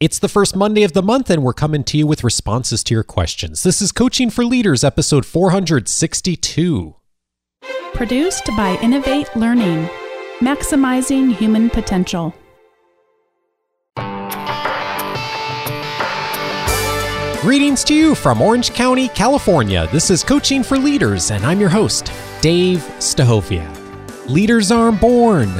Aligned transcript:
It's 0.00 0.20
the 0.20 0.28
first 0.28 0.54
Monday 0.54 0.84
of 0.84 0.92
the 0.92 1.02
month, 1.02 1.28
and 1.28 1.42
we're 1.42 1.52
coming 1.52 1.82
to 1.82 1.98
you 1.98 2.06
with 2.06 2.22
responses 2.22 2.84
to 2.84 2.94
your 2.94 3.02
questions. 3.02 3.64
This 3.64 3.82
is 3.82 3.90
Coaching 3.90 4.30
for 4.30 4.44
Leaders, 4.44 4.84
episode 4.84 5.26
462. 5.26 6.94
Produced 7.94 8.46
by 8.56 8.78
Innovate 8.80 9.34
Learning, 9.34 9.90
maximizing 10.38 11.34
human 11.34 11.68
potential. 11.68 12.32
Greetings 17.40 17.82
to 17.82 17.92
you 17.92 18.14
from 18.14 18.40
Orange 18.40 18.72
County, 18.72 19.08
California. 19.08 19.88
This 19.90 20.12
is 20.12 20.22
Coaching 20.22 20.62
for 20.62 20.78
Leaders, 20.78 21.32
and 21.32 21.44
I'm 21.44 21.58
your 21.58 21.70
host, 21.70 22.12
Dave 22.40 22.78
Stachowiak. 23.00 24.28
Leaders 24.28 24.70
aren't 24.70 25.00
born, 25.00 25.52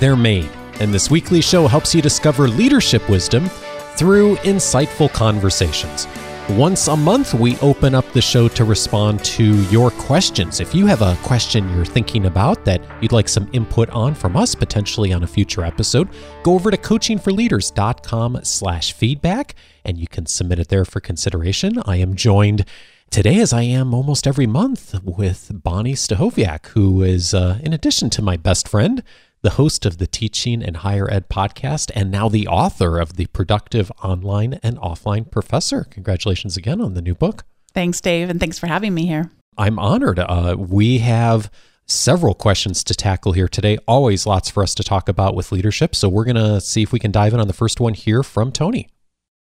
they're 0.00 0.16
made. 0.16 0.50
And 0.80 0.92
this 0.92 1.10
weekly 1.10 1.40
show 1.40 1.66
helps 1.66 1.94
you 1.94 2.02
discover 2.02 2.46
leadership 2.46 3.08
wisdom 3.08 3.48
through 3.96 4.36
insightful 4.36 5.12
conversations. 5.12 6.06
Once 6.50 6.86
a 6.86 6.96
month, 6.96 7.34
we 7.34 7.58
open 7.58 7.92
up 7.92 8.08
the 8.12 8.22
show 8.22 8.46
to 8.46 8.64
respond 8.64 9.24
to 9.24 9.60
your 9.64 9.90
questions. 9.90 10.60
If 10.60 10.76
you 10.76 10.86
have 10.86 11.02
a 11.02 11.16
question 11.24 11.68
you're 11.74 11.84
thinking 11.84 12.26
about 12.26 12.64
that 12.64 12.80
you'd 13.02 13.10
like 13.10 13.28
some 13.28 13.50
input 13.52 13.90
on 13.90 14.14
from 14.14 14.36
us, 14.36 14.54
potentially 14.54 15.12
on 15.12 15.24
a 15.24 15.26
future 15.26 15.64
episode, 15.64 16.08
go 16.44 16.54
over 16.54 16.70
to 16.70 16.76
coachingforleaders.com 16.76 18.40
slash 18.44 18.92
feedback, 18.92 19.56
and 19.84 19.98
you 19.98 20.06
can 20.06 20.26
submit 20.26 20.60
it 20.60 20.68
there 20.68 20.84
for 20.84 21.00
consideration. 21.00 21.82
I 21.84 21.96
am 21.96 22.14
joined 22.14 22.64
today, 23.10 23.40
as 23.40 23.52
I 23.52 23.62
am 23.62 23.92
almost 23.92 24.26
every 24.26 24.46
month, 24.46 24.94
with 25.02 25.50
Bonnie 25.52 25.94
Stachowiak, 25.94 26.66
who 26.68 27.02
is, 27.02 27.34
uh, 27.34 27.58
in 27.60 27.72
addition 27.72 28.08
to 28.10 28.22
my 28.22 28.36
best 28.36 28.68
friend, 28.68 29.02
the 29.46 29.50
host 29.50 29.86
of 29.86 29.98
the 29.98 30.08
Teaching 30.08 30.60
in 30.60 30.74
Higher 30.74 31.08
Ed 31.08 31.28
podcast, 31.28 31.92
and 31.94 32.10
now 32.10 32.28
the 32.28 32.48
author 32.48 32.98
of 32.98 33.14
The 33.14 33.26
Productive 33.26 33.92
Online 34.02 34.58
and 34.60 34.76
Offline 34.78 35.30
Professor. 35.30 35.84
Congratulations 35.84 36.56
again 36.56 36.80
on 36.80 36.94
the 36.94 37.00
new 37.00 37.14
book. 37.14 37.44
Thanks, 37.72 38.00
Dave, 38.00 38.28
and 38.28 38.40
thanks 38.40 38.58
for 38.58 38.66
having 38.66 38.92
me 38.92 39.06
here. 39.06 39.30
I'm 39.56 39.78
honored. 39.78 40.18
Uh, 40.18 40.56
we 40.58 40.98
have 40.98 41.48
several 41.86 42.34
questions 42.34 42.82
to 42.82 42.94
tackle 42.96 43.34
here 43.34 43.46
today. 43.46 43.78
Always 43.86 44.26
lots 44.26 44.50
for 44.50 44.64
us 44.64 44.74
to 44.74 44.82
talk 44.82 45.08
about 45.08 45.36
with 45.36 45.52
leadership. 45.52 45.94
So 45.94 46.08
we're 46.08 46.24
going 46.24 46.34
to 46.34 46.60
see 46.60 46.82
if 46.82 46.90
we 46.90 46.98
can 46.98 47.12
dive 47.12 47.32
in 47.32 47.38
on 47.38 47.46
the 47.46 47.52
first 47.52 47.78
one 47.78 47.94
here 47.94 48.24
from 48.24 48.50
Tony. 48.50 48.88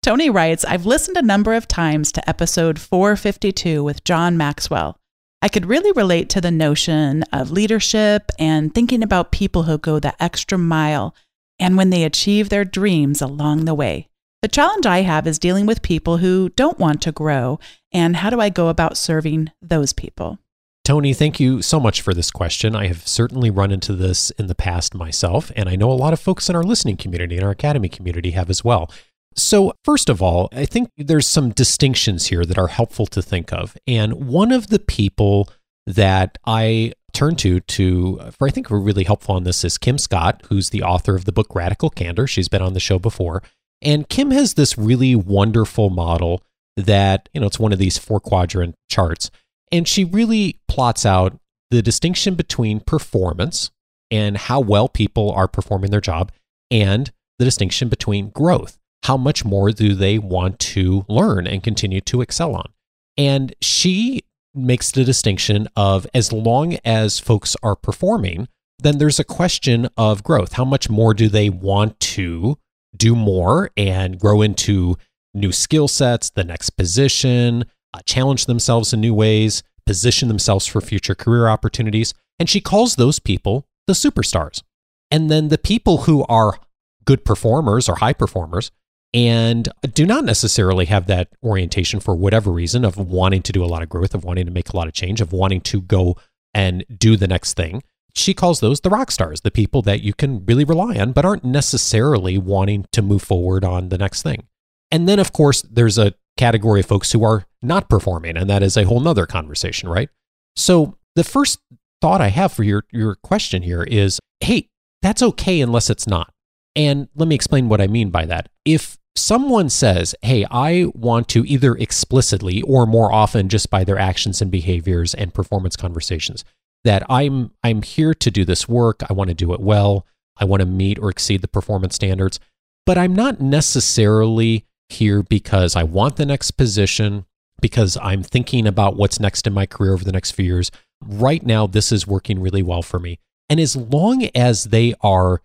Tony 0.02 0.28
writes 0.28 0.66
I've 0.66 0.84
listened 0.84 1.16
a 1.16 1.22
number 1.22 1.54
of 1.54 1.66
times 1.66 2.12
to 2.12 2.28
episode 2.28 2.78
452 2.78 3.82
with 3.82 4.04
John 4.04 4.36
Maxwell. 4.36 4.98
I 5.40 5.48
could 5.48 5.66
really 5.66 5.92
relate 5.92 6.28
to 6.30 6.40
the 6.40 6.50
notion 6.50 7.22
of 7.32 7.52
leadership 7.52 8.30
and 8.40 8.74
thinking 8.74 9.04
about 9.04 9.30
people 9.30 9.64
who 9.64 9.78
go 9.78 10.00
the 10.00 10.20
extra 10.22 10.58
mile 10.58 11.14
and 11.60 11.76
when 11.76 11.90
they 11.90 12.02
achieve 12.02 12.48
their 12.48 12.64
dreams 12.64 13.22
along 13.22 13.64
the 13.64 13.74
way. 13.74 14.08
The 14.42 14.48
challenge 14.48 14.86
I 14.86 15.02
have 15.02 15.26
is 15.26 15.38
dealing 15.38 15.66
with 15.66 15.82
people 15.82 16.18
who 16.18 16.48
don't 16.50 16.78
want 16.78 17.02
to 17.02 17.12
grow, 17.12 17.58
and 17.92 18.16
how 18.16 18.30
do 18.30 18.40
I 18.40 18.50
go 18.50 18.68
about 18.68 18.96
serving 18.96 19.50
those 19.60 19.92
people? 19.92 20.38
Tony, 20.84 21.12
thank 21.12 21.38
you 21.38 21.60
so 21.60 21.78
much 21.78 22.00
for 22.00 22.14
this 22.14 22.30
question. 22.30 22.74
I 22.74 22.86
have 22.86 23.06
certainly 23.06 23.50
run 23.50 23.70
into 23.70 23.92
this 23.92 24.30
in 24.30 24.46
the 24.46 24.54
past 24.54 24.94
myself, 24.94 25.52
and 25.54 25.68
I 25.68 25.76
know 25.76 25.90
a 25.90 25.92
lot 25.92 26.12
of 26.12 26.20
folks 26.20 26.48
in 26.48 26.56
our 26.56 26.62
listening 26.62 26.96
community 26.96 27.36
and 27.36 27.44
our 27.44 27.50
academy 27.50 27.88
community 27.88 28.30
have 28.30 28.48
as 28.48 28.64
well. 28.64 28.90
So, 29.38 29.72
first 29.84 30.08
of 30.08 30.20
all, 30.20 30.48
I 30.52 30.66
think 30.66 30.90
there's 30.96 31.26
some 31.26 31.50
distinctions 31.50 32.26
here 32.26 32.44
that 32.44 32.58
are 32.58 32.66
helpful 32.66 33.06
to 33.06 33.22
think 33.22 33.52
of. 33.52 33.76
And 33.86 34.26
one 34.26 34.50
of 34.50 34.66
the 34.66 34.80
people 34.80 35.48
that 35.86 36.38
I 36.44 36.92
turn 37.12 37.36
to 37.36 37.60
to 37.60 38.20
for 38.32 38.48
I 38.48 38.50
think 38.50 38.68
we're 38.68 38.80
really 38.80 39.04
helpful 39.04 39.36
on 39.36 39.44
this 39.44 39.64
is 39.64 39.78
Kim 39.78 39.96
Scott, 39.96 40.42
who's 40.48 40.70
the 40.70 40.82
author 40.82 41.14
of 41.14 41.24
the 41.24 41.32
book 41.32 41.54
Radical 41.54 41.88
Candor. 41.88 42.26
She's 42.26 42.48
been 42.48 42.62
on 42.62 42.74
the 42.74 42.80
show 42.80 42.98
before. 42.98 43.42
And 43.80 44.08
Kim 44.08 44.32
has 44.32 44.54
this 44.54 44.76
really 44.76 45.14
wonderful 45.14 45.88
model 45.88 46.42
that, 46.76 47.28
you 47.32 47.40
know, 47.40 47.46
it's 47.46 47.60
one 47.60 47.72
of 47.72 47.78
these 47.78 47.96
four 47.96 48.18
quadrant 48.18 48.74
charts. 48.90 49.30
And 49.70 49.86
she 49.86 50.04
really 50.04 50.58
plots 50.66 51.06
out 51.06 51.38
the 51.70 51.80
distinction 51.80 52.34
between 52.34 52.80
performance 52.80 53.70
and 54.10 54.36
how 54.36 54.58
well 54.58 54.88
people 54.88 55.30
are 55.30 55.46
performing 55.46 55.92
their 55.92 56.00
job 56.00 56.32
and 56.72 57.12
the 57.38 57.44
distinction 57.44 57.88
between 57.88 58.30
growth 58.30 58.78
how 59.04 59.16
much 59.16 59.44
more 59.44 59.70
do 59.70 59.94
they 59.94 60.18
want 60.18 60.58
to 60.58 61.04
learn 61.08 61.46
and 61.46 61.62
continue 61.62 62.00
to 62.02 62.20
excel 62.20 62.54
on? 62.54 62.72
And 63.16 63.54
she 63.60 64.22
makes 64.54 64.90
the 64.90 65.04
distinction 65.04 65.68
of 65.76 66.06
as 66.14 66.32
long 66.32 66.76
as 66.84 67.18
folks 67.18 67.56
are 67.62 67.76
performing, 67.76 68.48
then 68.78 68.98
there's 68.98 69.18
a 69.18 69.24
question 69.24 69.88
of 69.96 70.22
growth. 70.22 70.52
How 70.52 70.64
much 70.64 70.88
more 70.88 71.14
do 71.14 71.28
they 71.28 71.50
want 71.50 71.98
to 72.00 72.58
do 72.96 73.14
more 73.14 73.70
and 73.76 74.18
grow 74.18 74.42
into 74.42 74.96
new 75.34 75.52
skill 75.52 75.88
sets, 75.88 76.30
the 76.30 76.44
next 76.44 76.70
position, 76.70 77.64
uh, 77.94 78.00
challenge 78.06 78.46
themselves 78.46 78.92
in 78.92 79.00
new 79.00 79.14
ways, 79.14 79.62
position 79.86 80.28
themselves 80.28 80.66
for 80.66 80.80
future 80.80 81.14
career 81.14 81.48
opportunities? 81.48 82.14
And 82.38 82.48
she 82.48 82.60
calls 82.60 82.96
those 82.96 83.18
people 83.18 83.66
the 83.86 83.94
superstars. 83.94 84.62
And 85.10 85.30
then 85.30 85.48
the 85.48 85.58
people 85.58 86.02
who 86.02 86.24
are 86.28 86.58
good 87.04 87.24
performers 87.24 87.88
or 87.88 87.96
high 87.96 88.12
performers, 88.12 88.70
and 89.14 89.68
do 89.94 90.04
not 90.04 90.24
necessarily 90.24 90.84
have 90.86 91.06
that 91.06 91.28
orientation 91.42 92.00
for 92.00 92.14
whatever 92.14 92.52
reason 92.52 92.84
of 92.84 92.96
wanting 92.96 93.42
to 93.42 93.52
do 93.52 93.64
a 93.64 93.66
lot 93.66 93.82
of 93.82 93.88
growth, 93.88 94.14
of 94.14 94.24
wanting 94.24 94.46
to 94.46 94.52
make 94.52 94.68
a 94.68 94.76
lot 94.76 94.86
of 94.86 94.92
change, 94.92 95.20
of 95.20 95.32
wanting 95.32 95.60
to 95.62 95.80
go 95.80 96.16
and 96.52 96.84
do 96.94 97.16
the 97.16 97.28
next 97.28 97.54
thing. 97.54 97.82
She 98.14 98.34
calls 98.34 98.60
those 98.60 98.80
the 98.80 98.90
rock 98.90 99.10
stars, 99.10 99.42
the 99.42 99.50
people 99.50 99.80
that 99.82 100.02
you 100.02 100.12
can 100.12 100.44
really 100.44 100.64
rely 100.64 100.96
on, 100.98 101.12
but 101.12 101.24
aren't 101.24 101.44
necessarily 101.44 102.36
wanting 102.36 102.86
to 102.92 103.02
move 103.02 103.22
forward 103.22 103.64
on 103.64 103.88
the 103.88 103.98
next 103.98 104.22
thing. 104.22 104.46
And 104.90 105.08
then, 105.08 105.18
of 105.18 105.32
course, 105.32 105.62
there's 105.62 105.98
a 105.98 106.14
category 106.36 106.80
of 106.80 106.86
folks 106.86 107.12
who 107.12 107.22
are 107.24 107.46
not 107.62 107.88
performing, 107.88 108.36
and 108.36 108.48
that 108.50 108.62
is 108.62 108.76
a 108.76 108.84
whole 108.84 109.00
nother 109.00 109.26
conversation, 109.26 109.88
right? 109.88 110.08
So 110.56 110.96
the 111.14 111.24
first 111.24 111.60
thought 112.00 112.20
I 112.20 112.28
have 112.28 112.52
for 112.52 112.62
your, 112.62 112.84
your 112.90 113.14
question 113.14 113.62
here 113.62 113.82
is 113.82 114.18
hey, 114.40 114.68
that's 115.02 115.22
okay 115.22 115.60
unless 115.60 115.90
it's 115.90 116.06
not. 116.06 116.32
And 116.76 117.08
let 117.14 117.28
me 117.28 117.34
explain 117.34 117.68
what 117.68 117.80
I 117.80 117.88
mean 117.88 118.10
by 118.10 118.24
that. 118.26 118.48
If 118.64 118.97
someone 119.18 119.68
says, 119.68 120.14
Hey, 120.22 120.46
I 120.50 120.86
want 120.94 121.28
to 121.28 121.44
either 121.44 121.74
explicitly 121.74 122.62
or 122.62 122.86
more 122.86 123.12
often 123.12 123.48
just 123.48 123.70
by 123.70 123.84
their 123.84 123.98
actions 123.98 124.40
and 124.40 124.50
behaviors 124.50 125.14
and 125.14 125.34
performance 125.34 125.76
conversations, 125.76 126.44
that 126.84 127.02
I'm 127.08 127.50
I'm 127.62 127.82
here 127.82 128.14
to 128.14 128.30
do 128.30 128.44
this 128.44 128.68
work, 128.68 129.02
I 129.08 129.12
want 129.12 129.28
to 129.28 129.34
do 129.34 129.52
it 129.52 129.60
well, 129.60 130.06
I 130.38 130.44
want 130.44 130.60
to 130.60 130.66
meet 130.66 130.98
or 130.98 131.10
exceed 131.10 131.42
the 131.42 131.48
performance 131.48 131.94
standards, 131.94 132.40
but 132.86 132.96
I'm 132.96 133.14
not 133.14 133.40
necessarily 133.40 134.64
here 134.88 135.22
because 135.22 135.76
I 135.76 135.82
want 135.82 136.16
the 136.16 136.26
next 136.26 136.52
position, 136.52 137.26
because 137.60 137.98
I'm 138.00 138.22
thinking 138.22 138.66
about 138.66 138.96
what's 138.96 139.20
next 139.20 139.46
in 139.46 139.52
my 139.52 139.66
career 139.66 139.92
over 139.92 140.04
the 140.04 140.12
next 140.12 140.30
few 140.32 140.44
years. 140.44 140.70
Right 141.04 141.44
now, 141.44 141.66
this 141.66 141.92
is 141.92 142.06
working 142.06 142.40
really 142.40 142.62
well 142.62 142.82
for 142.82 142.98
me. 142.98 143.18
And 143.48 143.60
as 143.60 143.76
long 143.76 144.28
as 144.34 144.64
they 144.64 144.94
are 145.00 145.42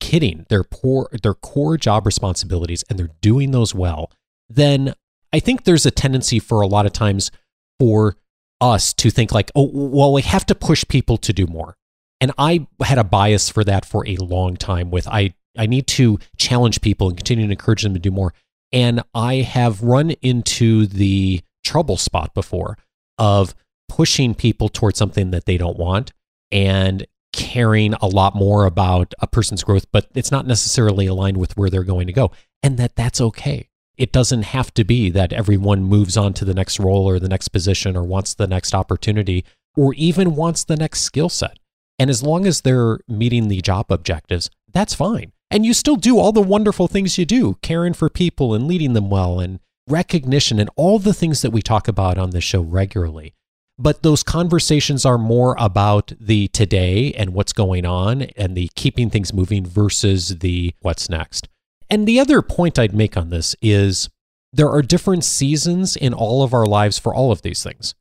kidding 0.00 0.46
their 0.48 0.64
poor 0.64 1.08
their 1.22 1.34
core 1.34 1.76
job 1.76 2.06
responsibilities 2.06 2.84
and 2.88 2.98
they're 2.98 3.10
doing 3.20 3.50
those 3.50 3.74
well, 3.74 4.10
then 4.48 4.94
I 5.32 5.40
think 5.40 5.64
there's 5.64 5.86
a 5.86 5.90
tendency 5.90 6.38
for 6.38 6.60
a 6.60 6.66
lot 6.66 6.86
of 6.86 6.92
times 6.92 7.30
for 7.78 8.16
us 8.60 8.92
to 8.94 9.10
think 9.10 9.32
like, 9.32 9.50
oh, 9.54 9.70
well, 9.72 10.12
we 10.12 10.22
have 10.22 10.44
to 10.46 10.54
push 10.54 10.84
people 10.86 11.16
to 11.18 11.32
do 11.32 11.46
more. 11.46 11.76
And 12.20 12.32
I 12.36 12.66
had 12.82 12.98
a 12.98 13.04
bias 13.04 13.48
for 13.48 13.64
that 13.64 13.86
for 13.86 14.06
a 14.06 14.16
long 14.16 14.56
time 14.56 14.90
with 14.90 15.08
I 15.08 15.34
I 15.58 15.66
need 15.66 15.86
to 15.88 16.18
challenge 16.36 16.80
people 16.80 17.08
and 17.08 17.16
continue 17.16 17.46
to 17.46 17.52
encourage 17.52 17.82
them 17.82 17.94
to 17.94 18.00
do 18.00 18.10
more. 18.10 18.34
And 18.72 19.02
I 19.14 19.36
have 19.36 19.82
run 19.82 20.10
into 20.22 20.86
the 20.86 21.42
trouble 21.64 21.96
spot 21.96 22.34
before 22.34 22.78
of 23.18 23.54
pushing 23.88 24.34
people 24.34 24.68
towards 24.68 24.98
something 24.98 25.30
that 25.32 25.46
they 25.46 25.56
don't 25.56 25.76
want 25.76 26.12
and 26.52 27.06
caring 27.32 27.94
a 27.94 28.06
lot 28.06 28.34
more 28.34 28.64
about 28.66 29.14
a 29.20 29.26
person's 29.26 29.64
growth, 29.64 29.86
but 29.92 30.08
it's 30.14 30.30
not 30.30 30.46
necessarily 30.46 31.06
aligned 31.06 31.36
with 31.36 31.56
where 31.56 31.70
they're 31.70 31.84
going 31.84 32.06
to 32.06 32.12
go, 32.12 32.32
and 32.62 32.78
that 32.78 32.96
that's 32.96 33.20
okay. 33.20 33.68
It 33.96 34.12
doesn't 34.12 34.42
have 34.44 34.72
to 34.74 34.84
be 34.84 35.10
that 35.10 35.32
everyone 35.32 35.84
moves 35.84 36.16
on 36.16 36.32
to 36.34 36.44
the 36.44 36.54
next 36.54 36.80
role 36.80 37.06
or 37.08 37.18
the 37.18 37.28
next 37.28 37.48
position 37.48 37.96
or 37.96 38.02
wants 38.02 38.34
the 38.34 38.46
next 38.46 38.74
opportunity 38.74 39.44
or 39.76 39.92
even 39.94 40.36
wants 40.36 40.64
the 40.64 40.76
next 40.76 41.02
skill 41.02 41.28
set. 41.28 41.58
And 41.98 42.08
as 42.08 42.22
long 42.22 42.46
as 42.46 42.62
they're 42.62 43.00
meeting 43.08 43.48
the 43.48 43.60
job 43.60 43.92
objectives, 43.92 44.48
that's 44.72 44.94
fine. 44.94 45.32
And 45.50 45.66
you 45.66 45.74
still 45.74 45.96
do 45.96 46.18
all 46.18 46.32
the 46.32 46.40
wonderful 46.40 46.88
things 46.88 47.18
you 47.18 47.26
do, 47.26 47.58
caring 47.60 47.92
for 47.92 48.08
people 48.08 48.54
and 48.54 48.66
leading 48.66 48.94
them 48.94 49.10
well 49.10 49.38
and 49.38 49.60
recognition 49.86 50.58
and 50.58 50.70
all 50.76 50.98
the 50.98 51.12
things 51.12 51.42
that 51.42 51.50
we 51.50 51.60
talk 51.60 51.88
about 51.88 52.16
on 52.16 52.30
this 52.30 52.44
show 52.44 52.62
regularly 52.62 53.34
but 53.80 54.02
those 54.02 54.22
conversations 54.22 55.04
are 55.04 55.18
more 55.18 55.56
about 55.58 56.12
the 56.20 56.48
today 56.48 57.12
and 57.14 57.34
what's 57.34 57.52
going 57.52 57.86
on 57.86 58.22
and 58.36 58.56
the 58.56 58.70
keeping 58.74 59.10
things 59.10 59.32
moving 59.32 59.64
versus 59.64 60.38
the 60.38 60.74
what's 60.80 61.08
next. 61.08 61.48
And 61.88 62.06
the 62.06 62.20
other 62.20 62.42
point 62.42 62.78
I'd 62.78 62.94
make 62.94 63.16
on 63.16 63.30
this 63.30 63.56
is 63.60 64.08
there 64.52 64.70
are 64.70 64.82
different 64.82 65.24
seasons 65.24 65.96
in 65.96 66.12
all 66.12 66.42
of 66.42 66.54
our 66.54 66.66
lives 66.66 66.98
for 66.98 67.14
all 67.14 67.32
of 67.32 67.42
these 67.42 67.62
things. 67.62 67.94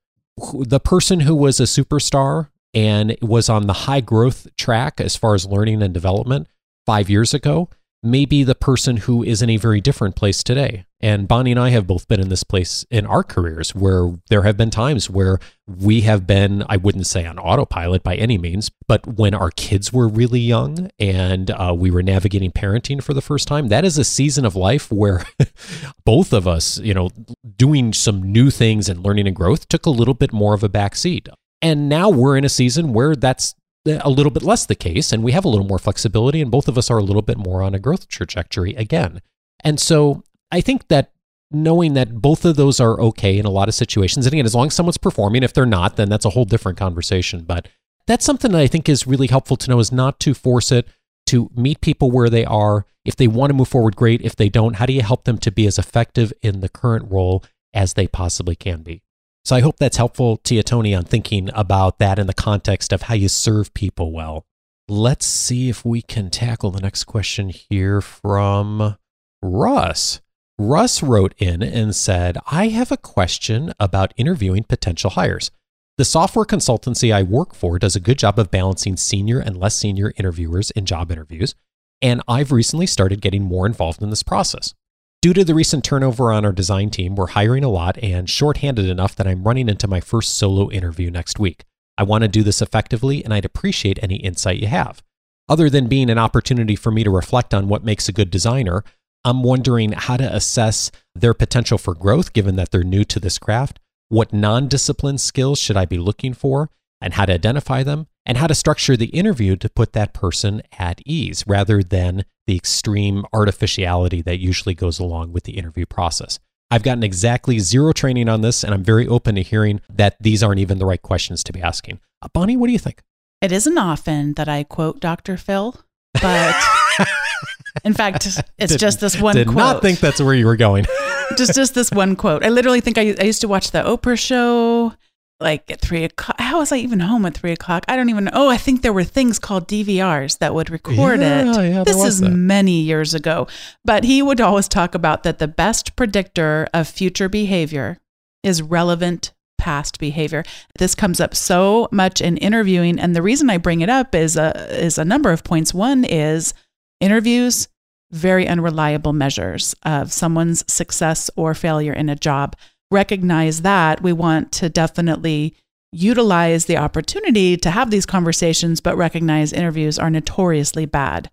The 0.54 0.80
person 0.80 1.22
who 1.22 1.36
was 1.36 1.60
a 1.60 1.64
superstar 1.64 2.50
and 2.74 3.18
was 3.22 3.50
on 3.50 3.68
the 3.68 3.74
high 3.74 4.02
growth 4.02 4.48
track 4.58 5.02
as 5.02 5.16
far 5.16 5.34
as 5.34 5.46
learning 5.46 5.81
and 5.81 5.94
development 5.94 6.48
five 6.86 7.10
years 7.10 7.34
ago 7.34 7.70
maybe 8.04 8.44
the 8.44 8.56
person 8.56 8.98
who 8.98 9.24
is 9.24 9.42
in 9.42 9.50
a 9.50 9.58
very 9.58 9.81
different 9.81 10.16
place 10.16 10.44
today. 10.44 10.86
And 11.01 11.30
Bonnie 11.30 11.51
and 11.51 11.60
I 11.60 11.69
have 11.69 11.88
both 11.88 12.10
been 12.10 12.19
in 12.19 12.28
this 12.28 12.44
place 12.44 12.86
in 12.92 13.06
our 13.06 13.24
careers 13.24 13.74
where 13.74 14.13
there 14.30 14.42
have 14.42 14.57
been 14.57 14.69
times 14.69 15.10
where 15.10 15.40
we 15.66 16.01
have 16.01 16.28
been, 16.28 16.66
I 16.68 16.75
wouldn't 16.75 17.07
say 17.07 17.25
on 17.25 17.40
autopilot 17.40 18.04
by 18.04 18.16
any 18.16 18.38
means, 18.38 18.69
but 18.88 19.07
when 19.07 19.34
our 19.34 19.50
kids 19.51 19.94
were 19.94 20.10
really 20.10 20.42
young 20.42 20.90
and 21.00 21.51
uh, 21.51 21.74
we 21.78 21.90
were 21.90 22.04
navigating 22.04 22.51
parenting 22.51 23.01
for 23.01 23.13
the 23.13 23.22
first 23.22 23.48
time, 23.48 23.69
that 23.69 23.86
is 23.86 23.98
a 23.98 24.04
season 24.04 24.44
of 24.44 24.57
life 24.57 24.92
where 24.92 25.25
both 26.06 26.34
of 26.34 26.50
us, 26.50 26.80
you 26.80 26.94
know, 26.94 27.10
doing 27.56 27.94
some 27.94 28.22
new 28.22 28.50
things 28.50 28.90
and 28.90 29.02
learning 29.02 29.25
and 29.25 29.36
growth 29.38 29.69
took 29.69 29.86
a 29.86 29.92
little 29.92 30.13
bit 30.13 30.34
more 30.34 30.54
of 30.54 30.63
a 30.63 30.69
backseat. 30.69 31.30
And 31.62 31.88
now 31.88 32.10
we're 32.10 32.36
in 32.36 32.44
a 32.44 32.50
season 32.50 32.92
where 32.92 33.16
that's 33.16 33.56
a 33.86 34.10
little 34.10 34.31
bit 34.31 34.44
less 34.44 34.66
the 34.66 34.75
case 34.75 35.13
and 35.13 35.24
we 35.24 35.31
have 35.31 35.45
a 35.45 35.50
little 35.50 35.66
more 35.66 35.80
flexibility 35.80 36.42
and 36.42 36.52
both 36.52 36.68
of 36.68 36.78
us 36.78 36.92
are 36.92 36.98
a 36.98 37.04
little 37.04 37.22
bit 37.22 37.38
more 37.38 37.63
on 37.63 37.74
a 37.74 37.80
growth 37.80 38.10
trajectory 38.10 38.75
again. 38.75 39.22
And 39.63 39.80
so 39.80 40.24
I 40.51 40.62
think 40.62 40.88
that 40.88 41.12
knowing 41.51 41.94
that 41.94 42.22
both 42.22 42.46
of 42.46 42.56
those 42.56 42.80
are 42.80 43.00
okay 43.00 43.38
in 43.38 43.46
a 43.46 43.50
lot 43.50 43.68
of 43.68 43.74
situations 43.74 44.25
and 44.25 44.34
again 44.34 44.46
as 44.46 44.54
long 44.54 44.68
as 44.68 44.74
someone's 44.75 44.98
performing 44.98 45.42
if 45.42 45.51
they're 45.51 45.66
not 45.66 45.96
then 45.96 46.07
that's 46.07 46.25
a 46.25 46.30
whole 46.30 46.46
different 46.46 46.78
conversation 46.78 47.42
but 47.42 47.68
that's 48.06 48.24
something 48.24 48.51
that 48.51 48.62
I 48.62 48.68
think 48.68 48.88
is 48.88 49.07
really 49.07 49.25
helpful 49.25 49.57
to 49.57 49.69
know 49.69 49.80
is 49.80 49.92
not 49.92 50.19
to 50.19 50.36
force 50.36 50.72
it 50.72 50.88
to 51.25 51.50
meet 51.56 51.81
people 51.81 52.12
where 52.12 52.30
they 52.30 52.46
are 52.46 52.86
if 53.04 53.16
they 53.16 53.28
want 53.28 53.50
to 53.50 53.56
move 53.56 53.68
forward 53.68 53.96
great 53.96 54.22
if 54.22 54.36
they 54.36 54.48
don't 54.48 54.75
how 54.75 54.86
do 54.86 54.94
you 54.94 55.01
help 55.01 55.24
them 55.24 55.40
to 55.40 55.51
be 55.51 55.66
as 55.66 55.80
effective 55.80 56.31
in 56.44 56.60
the 56.60 56.69
current 56.69 57.10
role 57.10 57.44
as 57.74 57.95
they 57.95 58.06
possibly 58.06 58.56
can 58.56 58.84
be 58.84 59.02
so 59.45 59.56
I 59.56 59.62
hope 59.62 59.78
that's 59.78 59.98
helpful 59.98 60.38
to 60.38 60.54
you, 60.54 60.62
Tony, 60.62 60.94
on 60.94 61.06
thinking 61.06 61.50
about 61.56 61.98
that 61.98 62.19
in 62.19 62.28
the 62.28 62.36
context 62.36 62.94
of 62.94 63.04
how 63.04 63.16
you 63.16 63.28
serve 63.28 63.74
people 63.74 64.12
well. 64.12 64.45
Let's 64.88 65.25
see 65.25 65.69
if 65.69 65.86
we 65.86 66.02
can 66.02 66.30
tackle 66.30 66.69
the 66.72 66.81
next 66.81 67.06
question 67.06 67.50
here 67.50 68.00
from 68.00 68.98
Russ. 69.42 70.22
Russ 70.62 71.02
wrote 71.02 71.34
in 71.38 71.64
and 71.64 71.96
said, 71.96 72.38
I 72.52 72.68
have 72.68 72.92
a 72.92 72.98
question 72.98 73.74
about 73.80 74.14
interviewing 74.18 74.66
potential 74.66 75.12
hires. 75.12 75.52
The 75.98 76.04
software 76.04 76.44
consultancy 76.44 77.14
I 77.14 77.24
work 77.24 77.56
for 77.56 77.80
does 77.80 77.96
a 77.96 78.02
good 78.02 78.18
job 78.20 78.38
of 78.38 78.52
balancing 78.52 78.98
senior 78.98 79.40
and 79.40 79.56
less 79.56 79.78
senior 79.78 80.12
interviewers 80.18 80.72
in 80.72 80.86
job 80.86 81.14
interviews, 81.14 81.56
and 82.02 82.22
I've 82.28 82.52
recently 82.52 82.88
started 82.88 83.22
getting 83.22 83.42
more 83.42 83.66
involved 83.66 84.02
in 84.02 84.10
this 84.10 84.22
process. 84.22 84.74
Due 85.22 85.34
to 85.34 85.46
the 85.46 85.56
recent 85.56 85.86
turnover 85.86 86.30
on 86.30 86.44
our 86.44 86.52
design 86.52 86.90
team, 86.90 87.16
we're 87.16 87.28
hiring 87.28 87.64
a 87.64 87.70
lot 87.70 87.98
and 88.04 88.30
shorthanded 88.30 88.90
enough 88.90 89.16
that 89.16 89.28
I'm 89.28 89.46
running 89.46 89.70
into 89.70 89.88
my 89.88 90.02
first 90.02 90.38
solo 90.38 90.70
interview 90.70 91.10
next 91.10 91.40
week. 91.40 91.64
I 91.98 92.04
want 92.04 92.24
to 92.24 92.28
do 92.28 92.44
this 92.44 92.62
effectively, 92.62 93.24
and 93.24 93.34
I'd 93.34 93.46
appreciate 93.46 94.00
any 94.02 94.18
insight 94.18 94.60
you 94.60 94.68
have. 94.68 95.02
Other 95.48 95.70
than 95.70 95.88
being 95.88 96.10
an 96.10 96.18
opportunity 96.18 96.76
for 96.76 96.92
me 96.92 97.06
to 97.06 97.10
reflect 97.10 97.54
on 97.54 97.70
what 97.70 97.86
makes 97.86 98.10
a 98.10 98.14
good 98.14 98.30
designer, 98.30 98.84
I'm 99.25 99.44
wondering 99.44 99.92
how 99.92 100.18
to 100.18 100.36
assess 100.36 100.92
their 101.13 101.33
potential 101.33 101.77
for 101.77 101.94
growth 101.94 102.33
given 102.33 102.56
that 102.56 102.71
they're 102.71 102.83
new 102.83 103.04
to 103.06 103.19
this 103.19 103.38
craft. 103.38 103.80
What 104.07 104.33
non 104.33 104.68
discipline 104.68 105.18
skills 105.18 105.60
should 105.60 105.77
I 105.77 105.86
be 105.86 105.98
looking 105.98 106.33
for, 106.33 106.69
and 107.01 107.13
how 107.13 107.25
to 107.25 107.33
identify 107.33 107.83
them, 107.83 108.07
and 108.25 108.38
how 108.38 108.48
to 108.48 108.56
structure 108.56 108.98
the 108.98 109.07
interview 109.07 109.56
to 109.57 109.69
put 109.69 109.94
that 109.94 110.13
person 110.13 110.62
at 110.77 111.01
ease 111.06 111.44
rather 111.48 111.83
than 111.83 112.25
the 112.48 112.56
extreme 112.56 113.25
artificiality 113.33 114.21
that 114.24 114.39
usually 114.39 114.74
goes 114.74 115.00
along 115.00 115.31
with 115.31 115.44
the 115.44 115.57
interview 115.57 115.86
process. 115.86 116.39
I've 116.71 116.83
gotten 116.83 117.04
exactly 117.04 117.60
zero 117.60 117.94
training 117.94 118.30
on 118.30 118.42
this, 118.42 118.63
and 118.63 118.74
I'm 118.74 118.83
very 118.83 119.07
open 119.07 119.36
to 119.36 119.42
hearing 119.42 119.81
that 119.89 120.18
these 120.19 120.44
aren't 120.44 120.60
even 120.60 120.77
the 120.77 120.86
right 120.86 121.01
questions 121.01 121.44
to 121.44 121.54
be 121.54 121.62
asking. 121.62 122.00
Uh, 122.21 122.27
Bonnie, 122.33 122.57
what 122.57 122.68
do 122.68 122.74
you 122.74 122.80
think? 122.80 123.01
It 123.42 123.51
isn't 123.51 123.77
often 123.77 124.33
that 124.33 124.50
I 124.50 124.63
quote 124.63 125.00
Dr. 125.00 125.38
Phil, 125.38 125.75
but 126.14 126.56
in 127.84 127.94
fact, 127.94 128.26
it's 128.58 128.72
did, 128.72 128.80
just 128.80 129.00
this 129.00 129.20
one 129.20 129.34
quote. 129.34 129.36
I 129.36 129.40
did 129.40 129.48
quote. 129.48 129.58
not 129.58 129.82
think 129.82 130.00
that's 130.00 130.22
where 130.22 130.34
you 130.34 130.46
were 130.46 130.56
going. 130.58 130.86
just 131.38 131.56
just 131.56 131.76
this 131.76 131.92
one 131.92 132.16
quote. 132.16 132.44
I 132.44 132.50
literally 132.50 132.82
think 132.82 132.98
I, 132.98 133.16
I 133.20 133.24
used 133.24 133.42
to 133.42 133.48
watch 133.48 133.72
the 133.72 133.84
Oprah 133.84 134.18
show 134.18 134.94
like 135.40 135.70
at 135.72 135.82
three 135.82 136.04
o'clock. 136.04 136.40
How 136.40 136.60
was 136.60 136.72
I 136.72 136.78
even 136.78 137.00
home 137.00 137.26
at 137.26 137.36
three 137.36 137.52
o'clock? 137.52 137.86
I 137.88 137.96
don't 137.96 138.10
even 138.10 138.26
know. 138.26 138.32
Oh, 138.34 138.50
I 138.50 138.58
think 138.58 138.82
there 138.82 138.94
were 138.94 139.04
things 139.04 139.40
called 139.40 139.68
DVRs 139.68 140.40
that 140.40 140.54
would 140.54 140.70
record 140.70 141.22
yeah, 141.22 141.42
it. 141.42 141.70
Yeah, 141.72 141.84
this 141.84 142.04
is 142.04 142.20
that. 142.20 142.30
many 142.30 142.82
years 142.82 143.14
ago. 143.14 143.48
But 143.86 144.04
he 144.04 144.22
would 144.22 144.42
always 144.42 144.68
talk 144.68 144.96
about 144.96 145.24
that 145.24 145.40
the 145.40 145.48
best 145.48 145.96
predictor 145.96 146.68
of 146.74 146.88
future 146.88 147.30
behavior 147.30 147.98
is 148.44 148.62
relevant 148.62 149.34
past 149.60 150.00
behavior. 150.00 150.44
This 150.80 150.96
comes 150.96 151.20
up 151.20 151.36
so 151.36 151.88
much 151.92 152.22
in 152.22 152.38
interviewing. 152.38 153.00
And 153.00 153.16
the 153.16 153.22
reason 153.22 153.50
I 153.50 153.58
bring 153.58 153.82
it 153.82 153.90
up 153.90 154.16
is 154.16 154.36
a, 154.36 154.84
is 154.84 154.98
a 154.98 155.06
number 155.06 155.32
of 155.32 155.44
points. 155.44 155.74
One 155.74 156.04
is 156.04 156.54
interviews, 157.00 157.68
very 158.12 158.48
unreliable 158.48 159.14
measures 159.14 159.76
of 159.84 160.12
someone's 160.12 160.64
success 160.72 161.30
or 161.36 161.54
failure 161.54 161.94
in 161.94 162.10
a 162.10 162.16
job 162.16 162.56
recognize 162.92 163.62
that, 163.62 164.02
we 164.02 164.14
want 164.14 164.52
to 164.54 164.70
definitely 164.70 165.56
utilize 165.92 166.66
the 166.66 166.78
opportunity 166.78 167.58
to 167.58 167.72
have 167.72 167.92
these 167.92 168.06
conversations, 168.06 168.82
but 168.82 168.98
recognize 168.98 169.54
interviews 169.54 169.98
are 169.98 170.10
notoriously 170.10 170.86
bad. 170.86 171.30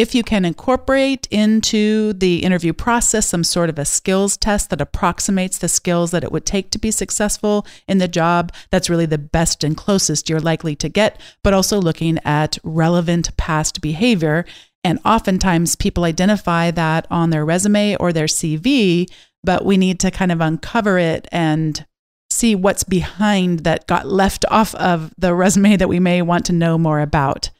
If 0.00 0.14
you 0.14 0.22
can 0.22 0.46
incorporate 0.46 1.28
into 1.30 2.14
the 2.14 2.42
interview 2.42 2.72
process 2.72 3.26
some 3.26 3.44
sort 3.44 3.68
of 3.68 3.78
a 3.78 3.84
skills 3.84 4.38
test 4.38 4.70
that 4.70 4.80
approximates 4.80 5.58
the 5.58 5.68
skills 5.68 6.10
that 6.12 6.24
it 6.24 6.32
would 6.32 6.46
take 6.46 6.70
to 6.70 6.78
be 6.78 6.90
successful 6.90 7.66
in 7.86 7.98
the 7.98 8.08
job, 8.08 8.50
that's 8.70 8.88
really 8.88 9.04
the 9.04 9.18
best 9.18 9.62
and 9.62 9.76
closest 9.76 10.30
you're 10.30 10.40
likely 10.40 10.74
to 10.76 10.88
get, 10.88 11.20
but 11.44 11.52
also 11.52 11.78
looking 11.78 12.18
at 12.24 12.56
relevant 12.62 13.36
past 13.36 13.82
behavior. 13.82 14.46
And 14.82 15.00
oftentimes 15.04 15.76
people 15.76 16.04
identify 16.04 16.70
that 16.70 17.06
on 17.10 17.28
their 17.28 17.44
resume 17.44 17.94
or 17.96 18.10
their 18.10 18.24
CV, 18.24 19.06
but 19.44 19.66
we 19.66 19.76
need 19.76 20.00
to 20.00 20.10
kind 20.10 20.32
of 20.32 20.40
uncover 20.40 20.98
it 20.98 21.28
and 21.30 21.84
see 22.30 22.54
what's 22.54 22.84
behind 22.84 23.64
that 23.64 23.86
got 23.86 24.06
left 24.06 24.46
off 24.50 24.74
of 24.76 25.12
the 25.18 25.34
resume 25.34 25.76
that 25.76 25.90
we 25.90 26.00
may 26.00 26.22
want 26.22 26.46
to 26.46 26.54
know 26.54 26.78
more 26.78 27.00
about. 27.00 27.50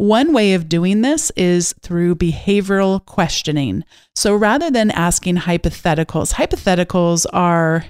One 0.00 0.32
way 0.32 0.54
of 0.54 0.66
doing 0.66 1.02
this 1.02 1.30
is 1.36 1.74
through 1.82 2.14
behavioral 2.14 3.04
questioning. 3.04 3.84
So 4.14 4.34
rather 4.34 4.70
than 4.70 4.90
asking 4.90 5.36
hypotheticals, 5.36 6.32
hypotheticals 6.32 7.26
are 7.34 7.84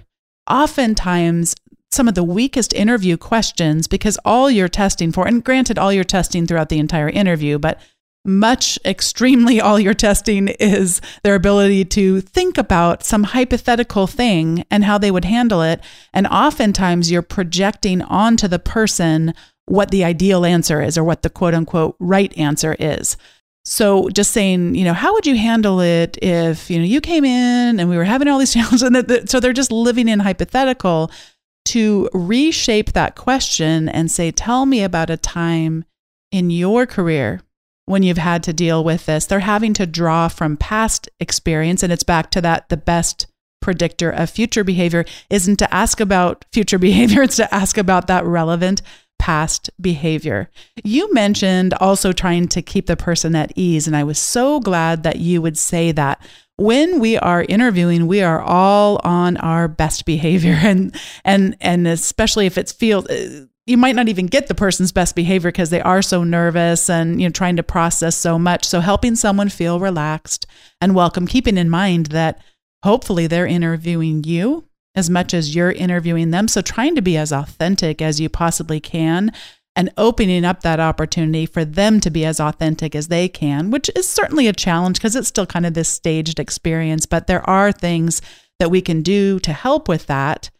oftentimes 0.51 1.55
some 1.93 2.09
of 2.09 2.17
the 2.17 2.25
weakest 2.25 2.73
interview 2.73 3.17
questions 3.17 3.87
because 3.87 4.19
all 4.25 4.51
you're 4.51 4.69
testing 4.69 5.13
for, 5.13 5.29
and 5.29 5.45
granted, 5.45 5.79
all 5.79 5.93
you're 5.93 6.03
testing 6.03 6.49
throughout 6.49 6.69
the 6.69 6.81
entire 6.81 7.09
interview, 7.09 7.61
but 7.61 7.81
much 8.25 8.77
extremely 8.85 9.61
all 9.61 9.79
you're 9.79 9.95
testing 9.95 10.49
is 10.59 11.01
their 11.23 11.37
ability 11.37 11.85
to 11.85 12.21
think 12.21 12.59
about 12.59 13.05
some 13.05 13.23
hypothetical 13.23 14.09
thing 14.09 14.65
and 14.69 14.83
how 14.83 14.99
they 14.99 15.13
would 15.13 15.25
handle 15.25 15.63
it. 15.63 15.81
And 16.13 16.27
oftentimes 16.27 17.11
you're 17.11 17.23
projecting 17.23 18.03
onto 18.03 18.49
the 18.49 18.59
person 18.59 19.33
what 19.71 19.93
the 19.93 20.03
ideal 20.03 20.45
answer 20.45 20.83
is 20.83 20.99
or 20.99 21.05
what 21.05 21.23
the 21.23 21.31
quote 21.31 21.55
unquote 21.55 21.95
right 22.01 22.37
answer 22.37 22.75
is. 22.81 23.17
So 23.65 24.09
just 24.09 24.33
saying, 24.33 24.75
you 24.75 24.85
know, 24.85 24.95
how 24.95 25.13
would 25.13 25.27
you 25.27 25.37
handle 25.37 25.81
it 25.81 26.19
if, 26.21 26.69
you 26.69 26.79
know, 26.79 26.85
you 26.85 27.01
came 27.01 27.25
in 27.25 27.79
and 27.79 27.89
we 27.89 27.97
were 27.97 28.05
having 28.05 28.27
all 28.27 28.41
these 28.41 28.53
challenges 28.55 28.83
and 28.83 28.97
the, 28.97 29.25
so 29.29 29.39
they're 29.39 29.53
just 29.53 29.71
living 29.71 30.09
in 30.09 30.19
hypothetical 30.19 31.13
to 31.67 32.09
reshape 32.13 32.95
that 32.95 33.15
question 33.15 33.89
and 33.89 34.11
say, 34.11 34.33
tell 34.33 34.67
me 34.67 34.83
about 34.83 35.09
a 35.09 35.17
time 35.17 35.85
in 36.33 36.51
your 36.51 36.85
career 36.85 37.41
when 37.87 38.03
you've 38.03 38.19
had 38.19 38.43
to 38.43 38.53
deal 38.53 38.83
with 38.83 39.07
this. 39.07 39.27
They're 39.27 39.39
having 39.39 39.75
to 39.75 39.87
draw 39.87 40.27
from 40.27 40.57
past 40.57 41.09
experience. 41.21 41.85
And 41.85 41.93
it's 41.93 42.03
back 42.03 42.33
to 42.33 42.41
that 42.41 42.71
the 42.71 42.77
best 42.77 43.29
predictor 43.63 44.11
of 44.11 44.31
future 44.31 44.65
behavior 44.65 45.05
isn't 45.29 45.59
to 45.59 45.73
ask 45.73 46.01
about 46.01 46.45
future 46.53 46.79
behavior, 46.91 47.23
it's 47.23 47.37
to 47.37 47.55
ask 47.55 47.79
about 47.79 48.09
that 48.09 48.25
relevant 48.25 48.83
past 49.21 49.69
behavior. 49.81 50.51
You 50.83 51.13
mentioned 51.13 51.75
also 51.75 52.11
trying 52.11 52.49
to 52.49 52.63
keep 52.63 52.87
the 52.87 52.97
person 52.97 53.37
at 53.37 53.53
ease. 53.55 53.87
And 53.87 53.95
I 53.95 54.03
was 54.03 54.19
so 54.19 54.61
glad 54.61 55.03
that 55.03 55.19
you 55.21 55.41
would 55.43 55.59
say 55.59 55.93
that. 55.93 56.21
When 56.57 57.01
we 57.01 57.17
are 57.17 57.47
interviewing, 57.49 58.07
we 58.07 58.23
are 58.23 58.41
all 58.41 59.01
on 59.03 59.39
our 59.39 59.67
best 59.67 60.05
behavior, 60.05 60.59
and 60.63 60.95
and 61.25 61.57
and 61.61 61.87
especially 61.87 62.45
if 62.47 62.59
it's 62.59 62.73
feel 62.73 63.07
uh, 63.09 63.47
you 63.67 63.77
might 63.77 63.95
not 63.95 64.09
even 64.09 64.27
get 64.27 64.49
the 64.49 64.55
person's 64.55 64.93
best 64.93 65.15
behavior 65.15 65.51
because 65.51 65.71
they 65.71 65.81
are 65.81 66.03
so 66.03 66.25
nervous 66.25 66.91
and 66.91 67.21
you 67.21 67.29
know 67.29 67.33
trying 67.33 67.57
to 67.57 67.63
process 67.63 68.17
so 68.17 68.39
much 68.39 68.65
so 68.65 68.81
helping 68.81 69.15
someone 69.15 69.49
feel 69.49 69.79
relaxed 69.79 70.45
and 70.81 70.95
welcome 70.95 71.27
keeping 71.27 71.57
in 71.57 71.71
mind 71.71 72.07
that 72.07 72.41
hopefully 72.83 73.27
they're 73.27 73.47
interviewing 73.47 74.25
you 74.25 74.65
as 74.95 75.09
much 75.11 75.33
as 75.33 75.55
you're 75.55 75.73
interviewing 75.73 76.31
them 76.31 76.49
so 76.49 76.61
trying 76.61 76.95
to 76.95 77.03
be 77.03 77.17
as 77.17 77.33
authentic 77.33 78.01
as 78.03 78.21
you 78.21 78.29
possibly 78.29 78.81
can 78.81 79.33
and 79.77 79.93
opening 79.97 80.45
up 80.45 80.63
that 80.63 80.81
opportunity 80.81 81.47
for 81.47 81.65
them 81.65 82.01
to 82.01 82.11
be 82.11 82.25
as 82.25 82.41
authentic 82.41 82.95
as 82.95 83.09
they 83.09 83.29
can 83.29 83.71
which 83.71 83.91
is 83.95 84.09
certainly 84.09 84.47
a 84.47 84.53
challenge 84.53 84.99
because 84.99 85.17
it's 85.17 85.29
still 85.29 85.47
kind 85.47 85.67
of 85.67 85.75
this 85.75 85.89
staged 85.89 86.39
experience 86.39 87.07
but 87.07 87.27
there 87.27 87.49
are 87.49 87.73
things 87.73 88.21
that 88.59 88.71
we 88.71 88.81
can 88.81 89.03
do 89.03 89.39
to 89.39 89.53
help 89.53 89.89
with 89.89 90.07
that 90.07 90.51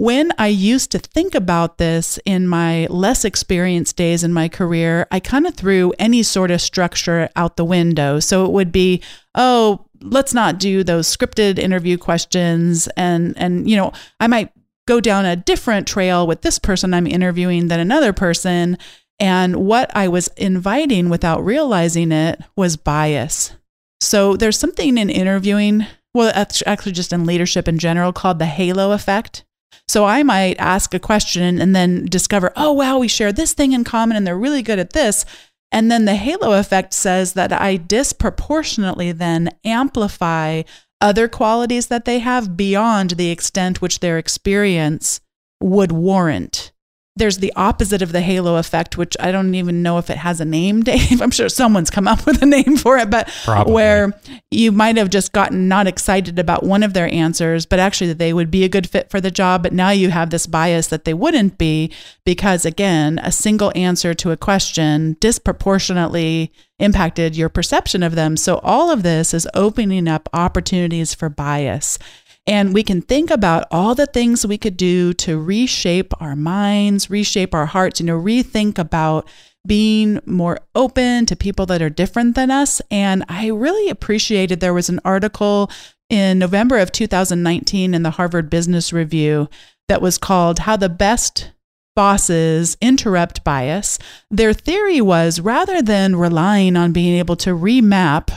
when 0.00 0.32
I 0.38 0.46
used 0.46 0.90
to 0.92 0.98
think 0.98 1.34
about 1.34 1.76
this 1.76 2.18
in 2.24 2.48
my 2.48 2.86
less 2.86 3.22
experienced 3.22 3.96
days 3.96 4.24
in 4.24 4.32
my 4.32 4.48
career, 4.48 5.06
I 5.10 5.20
kind 5.20 5.46
of 5.46 5.54
threw 5.54 5.92
any 5.98 6.22
sort 6.22 6.50
of 6.50 6.62
structure 6.62 7.28
out 7.36 7.58
the 7.58 7.66
window. 7.66 8.18
So 8.18 8.46
it 8.46 8.50
would 8.50 8.72
be, 8.72 9.02
oh, 9.34 9.84
let's 10.02 10.34
not 10.34 10.58
do 10.58 10.82
those 10.82 11.14
scripted 11.14 11.58
interview 11.58 11.96
questions. 11.98 12.88
And, 12.96 13.34
and, 13.36 13.68
you 13.68 13.76
know, 13.76 13.92
I 14.18 14.26
might 14.26 14.52
go 14.86 15.00
down 15.00 15.24
a 15.24 15.36
different 15.36 15.86
trail 15.86 16.26
with 16.26 16.42
this 16.42 16.58
person 16.58 16.94
I'm 16.94 17.06
interviewing 17.06 17.68
than 17.68 17.80
another 17.80 18.12
person. 18.12 18.78
And 19.18 19.66
what 19.66 19.94
I 19.94 20.08
was 20.08 20.28
inviting 20.36 21.10
without 21.10 21.44
realizing 21.44 22.10
it 22.10 22.40
was 22.56 22.76
bias. 22.76 23.52
So 24.00 24.36
there's 24.36 24.58
something 24.58 24.96
in 24.96 25.10
interviewing, 25.10 25.86
well, 26.14 26.32
actually 26.34 26.92
just 26.92 27.12
in 27.12 27.26
leadership 27.26 27.68
in 27.68 27.78
general, 27.78 28.12
called 28.12 28.38
the 28.38 28.46
halo 28.46 28.92
effect. 28.92 29.44
So 29.86 30.04
I 30.04 30.22
might 30.22 30.58
ask 30.58 30.94
a 30.94 30.98
question 30.98 31.60
and 31.60 31.74
then 31.74 32.06
discover, 32.06 32.52
oh, 32.56 32.72
wow, 32.72 32.98
we 32.98 33.08
share 33.08 33.32
this 33.32 33.52
thing 33.52 33.72
in 33.72 33.84
common 33.84 34.16
and 34.16 34.26
they're 34.26 34.38
really 34.38 34.62
good 34.62 34.78
at 34.78 34.92
this. 34.92 35.24
And 35.72 35.90
then 35.90 36.04
the 36.04 36.16
halo 36.16 36.58
effect 36.58 36.92
says 36.92 37.34
that 37.34 37.52
I 37.52 37.76
disproportionately 37.76 39.12
then 39.12 39.50
amplify 39.64 40.62
other 41.00 41.28
qualities 41.28 41.86
that 41.86 42.04
they 42.04 42.18
have 42.18 42.56
beyond 42.56 43.10
the 43.12 43.30
extent 43.30 43.80
which 43.80 44.00
their 44.00 44.18
experience 44.18 45.20
would 45.60 45.92
warrant 45.92 46.69
there's 47.16 47.38
the 47.38 47.52
opposite 47.56 48.02
of 48.02 48.12
the 48.12 48.20
halo 48.20 48.56
effect, 48.56 48.96
which 48.96 49.16
I 49.18 49.32
don't 49.32 49.54
even 49.54 49.82
know 49.82 49.98
if 49.98 50.10
it 50.10 50.16
has 50.18 50.40
a 50.40 50.44
name, 50.44 50.82
Dave. 50.84 51.20
I'm 51.20 51.30
sure 51.30 51.48
someone's 51.48 51.90
come 51.90 52.08
up 52.08 52.24
with 52.24 52.40
a 52.42 52.46
name 52.46 52.76
for 52.76 52.98
it, 52.98 53.10
but 53.10 53.28
Probably. 53.44 53.72
where 53.72 54.20
you 54.50 54.72
might 54.72 54.96
have 54.96 55.10
just 55.10 55.32
gotten 55.32 55.68
not 55.68 55.86
excited 55.86 56.38
about 56.38 56.62
one 56.62 56.82
of 56.82 56.94
their 56.94 57.12
answers, 57.12 57.66
but 57.66 57.78
actually 57.78 58.08
that 58.08 58.18
they 58.18 58.32
would 58.32 58.50
be 58.50 58.64
a 58.64 58.68
good 58.68 58.88
fit 58.88 59.10
for 59.10 59.20
the 59.20 59.30
job. 59.30 59.62
But 59.62 59.72
now 59.72 59.90
you 59.90 60.10
have 60.10 60.30
this 60.30 60.46
bias 60.46 60.86
that 60.88 61.04
they 61.04 61.14
wouldn't 61.14 61.58
be 61.58 61.92
because, 62.24 62.64
again, 62.64 63.18
a 63.22 63.32
single 63.32 63.72
answer 63.74 64.14
to 64.14 64.30
a 64.30 64.36
question 64.36 65.16
disproportionately 65.20 66.52
impacted 66.78 67.36
your 67.36 67.48
perception 67.48 68.02
of 68.02 68.14
them. 68.14 68.36
So 68.36 68.58
all 68.62 68.90
of 68.90 69.02
this 69.02 69.34
is 69.34 69.46
opening 69.54 70.08
up 70.08 70.28
opportunities 70.32 71.14
for 71.14 71.28
bias. 71.28 71.98
And 72.46 72.74
we 72.74 72.82
can 72.82 73.02
think 73.02 73.30
about 73.30 73.66
all 73.70 73.94
the 73.94 74.06
things 74.06 74.46
we 74.46 74.58
could 74.58 74.76
do 74.76 75.12
to 75.14 75.38
reshape 75.38 76.12
our 76.20 76.34
minds, 76.34 77.10
reshape 77.10 77.54
our 77.54 77.66
hearts, 77.66 78.00
you 78.00 78.06
know, 78.06 78.18
rethink 78.18 78.78
about 78.78 79.28
being 79.66 80.20
more 80.24 80.58
open 80.74 81.26
to 81.26 81.36
people 81.36 81.66
that 81.66 81.82
are 81.82 81.90
different 81.90 82.34
than 82.34 82.50
us. 82.50 82.80
And 82.90 83.24
I 83.28 83.48
really 83.48 83.90
appreciated 83.90 84.60
there 84.60 84.74
was 84.74 84.88
an 84.88 85.00
article 85.04 85.70
in 86.08 86.38
November 86.38 86.78
of 86.78 86.92
2019 86.92 87.94
in 87.94 88.02
the 88.02 88.10
Harvard 88.10 88.50
Business 88.50 88.92
Review 88.92 89.48
that 89.88 90.02
was 90.02 90.18
called 90.18 90.60
How 90.60 90.76
the 90.76 90.88
Best 90.88 91.52
Bosses 91.94 92.76
Interrupt 92.80 93.44
Bias. 93.44 93.98
Their 94.30 94.52
theory 94.52 95.00
was 95.00 95.40
rather 95.40 95.82
than 95.82 96.16
relying 96.16 96.76
on 96.76 96.92
being 96.92 97.18
able 97.18 97.36
to 97.36 97.50
remap 97.50 98.30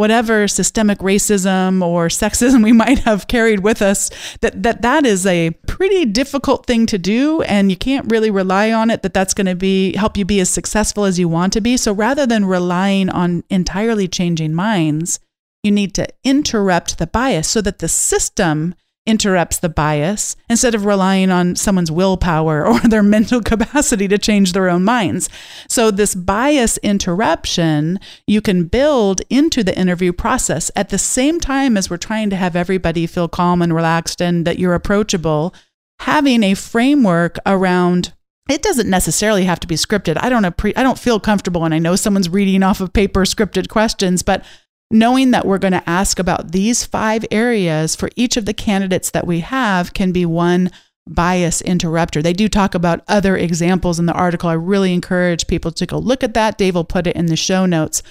whatever 0.00 0.48
systemic 0.48 0.98
racism 1.00 1.84
or 1.84 2.08
sexism 2.08 2.64
we 2.68 2.72
might 2.72 3.00
have 3.00 3.28
carried 3.28 3.60
with 3.60 3.82
us 3.82 4.08
that 4.40 4.62
that 4.62 4.80
that 4.80 5.04
is 5.04 5.26
a 5.26 5.50
pretty 5.66 6.06
difficult 6.06 6.64
thing 6.64 6.86
to 6.86 6.96
do 6.96 7.42
and 7.42 7.70
you 7.70 7.76
can't 7.76 8.10
really 8.10 8.30
rely 8.30 8.72
on 8.72 8.88
it 8.88 9.02
that 9.02 9.12
that's 9.12 9.34
going 9.34 9.46
to 9.46 9.54
be 9.54 9.94
help 9.96 10.16
you 10.16 10.24
be 10.24 10.40
as 10.40 10.48
successful 10.48 11.04
as 11.04 11.18
you 11.18 11.28
want 11.28 11.52
to 11.52 11.60
be. 11.60 11.76
So 11.76 11.92
rather 11.92 12.26
than 12.26 12.46
relying 12.46 13.10
on 13.10 13.44
entirely 13.50 14.08
changing 14.08 14.54
minds 14.54 15.20
you 15.62 15.70
need 15.70 15.94
to 15.94 16.08
interrupt 16.24 16.96
the 16.96 17.06
bias 17.06 17.46
so 17.46 17.60
that 17.60 17.80
the 17.80 17.88
system 17.88 18.74
interrupts 19.10 19.58
the 19.58 19.68
bias 19.68 20.36
instead 20.48 20.74
of 20.74 20.86
relying 20.86 21.30
on 21.30 21.56
someone's 21.56 21.90
willpower 21.90 22.64
or 22.66 22.78
their 22.80 23.02
mental 23.02 23.42
capacity 23.42 24.06
to 24.06 24.16
change 24.16 24.52
their 24.52 24.70
own 24.70 24.84
minds. 24.84 25.28
So, 25.68 25.90
this 25.90 26.14
bias 26.14 26.78
interruption 26.78 27.98
you 28.26 28.40
can 28.40 28.64
build 28.64 29.20
into 29.28 29.64
the 29.64 29.76
interview 29.76 30.12
process 30.12 30.70
at 30.76 30.90
the 30.90 30.98
same 30.98 31.40
time 31.40 31.76
as 31.76 31.90
we're 31.90 31.96
trying 31.96 32.30
to 32.30 32.36
have 32.36 32.54
everybody 32.54 33.06
feel 33.06 33.28
calm 33.28 33.60
and 33.60 33.74
relaxed 33.74 34.22
and 34.22 34.46
that 34.46 34.58
you're 34.58 34.74
approachable. 34.74 35.52
Having 36.00 36.44
a 36.44 36.54
framework 36.54 37.36
around 37.44 38.12
it 38.48 38.62
doesn't 38.62 38.90
necessarily 38.90 39.44
have 39.44 39.60
to 39.60 39.68
be 39.68 39.76
scripted. 39.76 40.18
I 40.20 40.28
don't 40.28 40.42
appre- 40.42 40.72
I 40.76 40.82
don't 40.82 40.98
feel 40.98 41.20
comfortable 41.20 41.64
and 41.64 41.72
I 41.72 41.78
know 41.78 41.94
someone's 41.94 42.28
reading 42.28 42.64
off 42.64 42.80
of 42.80 42.92
paper 42.92 43.22
scripted 43.22 43.68
questions, 43.68 44.22
but 44.22 44.44
knowing 44.90 45.30
that 45.30 45.46
we're 45.46 45.58
going 45.58 45.72
to 45.72 45.88
ask 45.88 46.18
about 46.18 46.52
these 46.52 46.84
five 46.84 47.24
areas 47.30 47.94
for 47.94 48.10
each 48.16 48.36
of 48.36 48.44
the 48.44 48.54
candidates 48.54 49.10
that 49.10 49.26
we 49.26 49.40
have 49.40 49.94
can 49.94 50.12
be 50.12 50.26
one 50.26 50.70
bias 51.06 51.60
interrupter. 51.62 52.22
They 52.22 52.32
do 52.32 52.48
talk 52.48 52.74
about 52.74 53.04
other 53.08 53.36
examples 53.36 53.98
in 53.98 54.06
the 54.06 54.12
article. 54.12 54.48
I 54.48 54.54
really 54.54 54.92
encourage 54.92 55.46
people 55.46 55.70
to 55.72 55.86
go 55.86 55.98
look 55.98 56.22
at 56.22 56.34
that. 56.34 56.58
Dave 56.58 56.74
will 56.74 56.84
put 56.84 57.06
it 57.06 57.16
in 57.16 57.26
the 57.26 57.36
show 57.36 57.66
notes. 57.66 58.02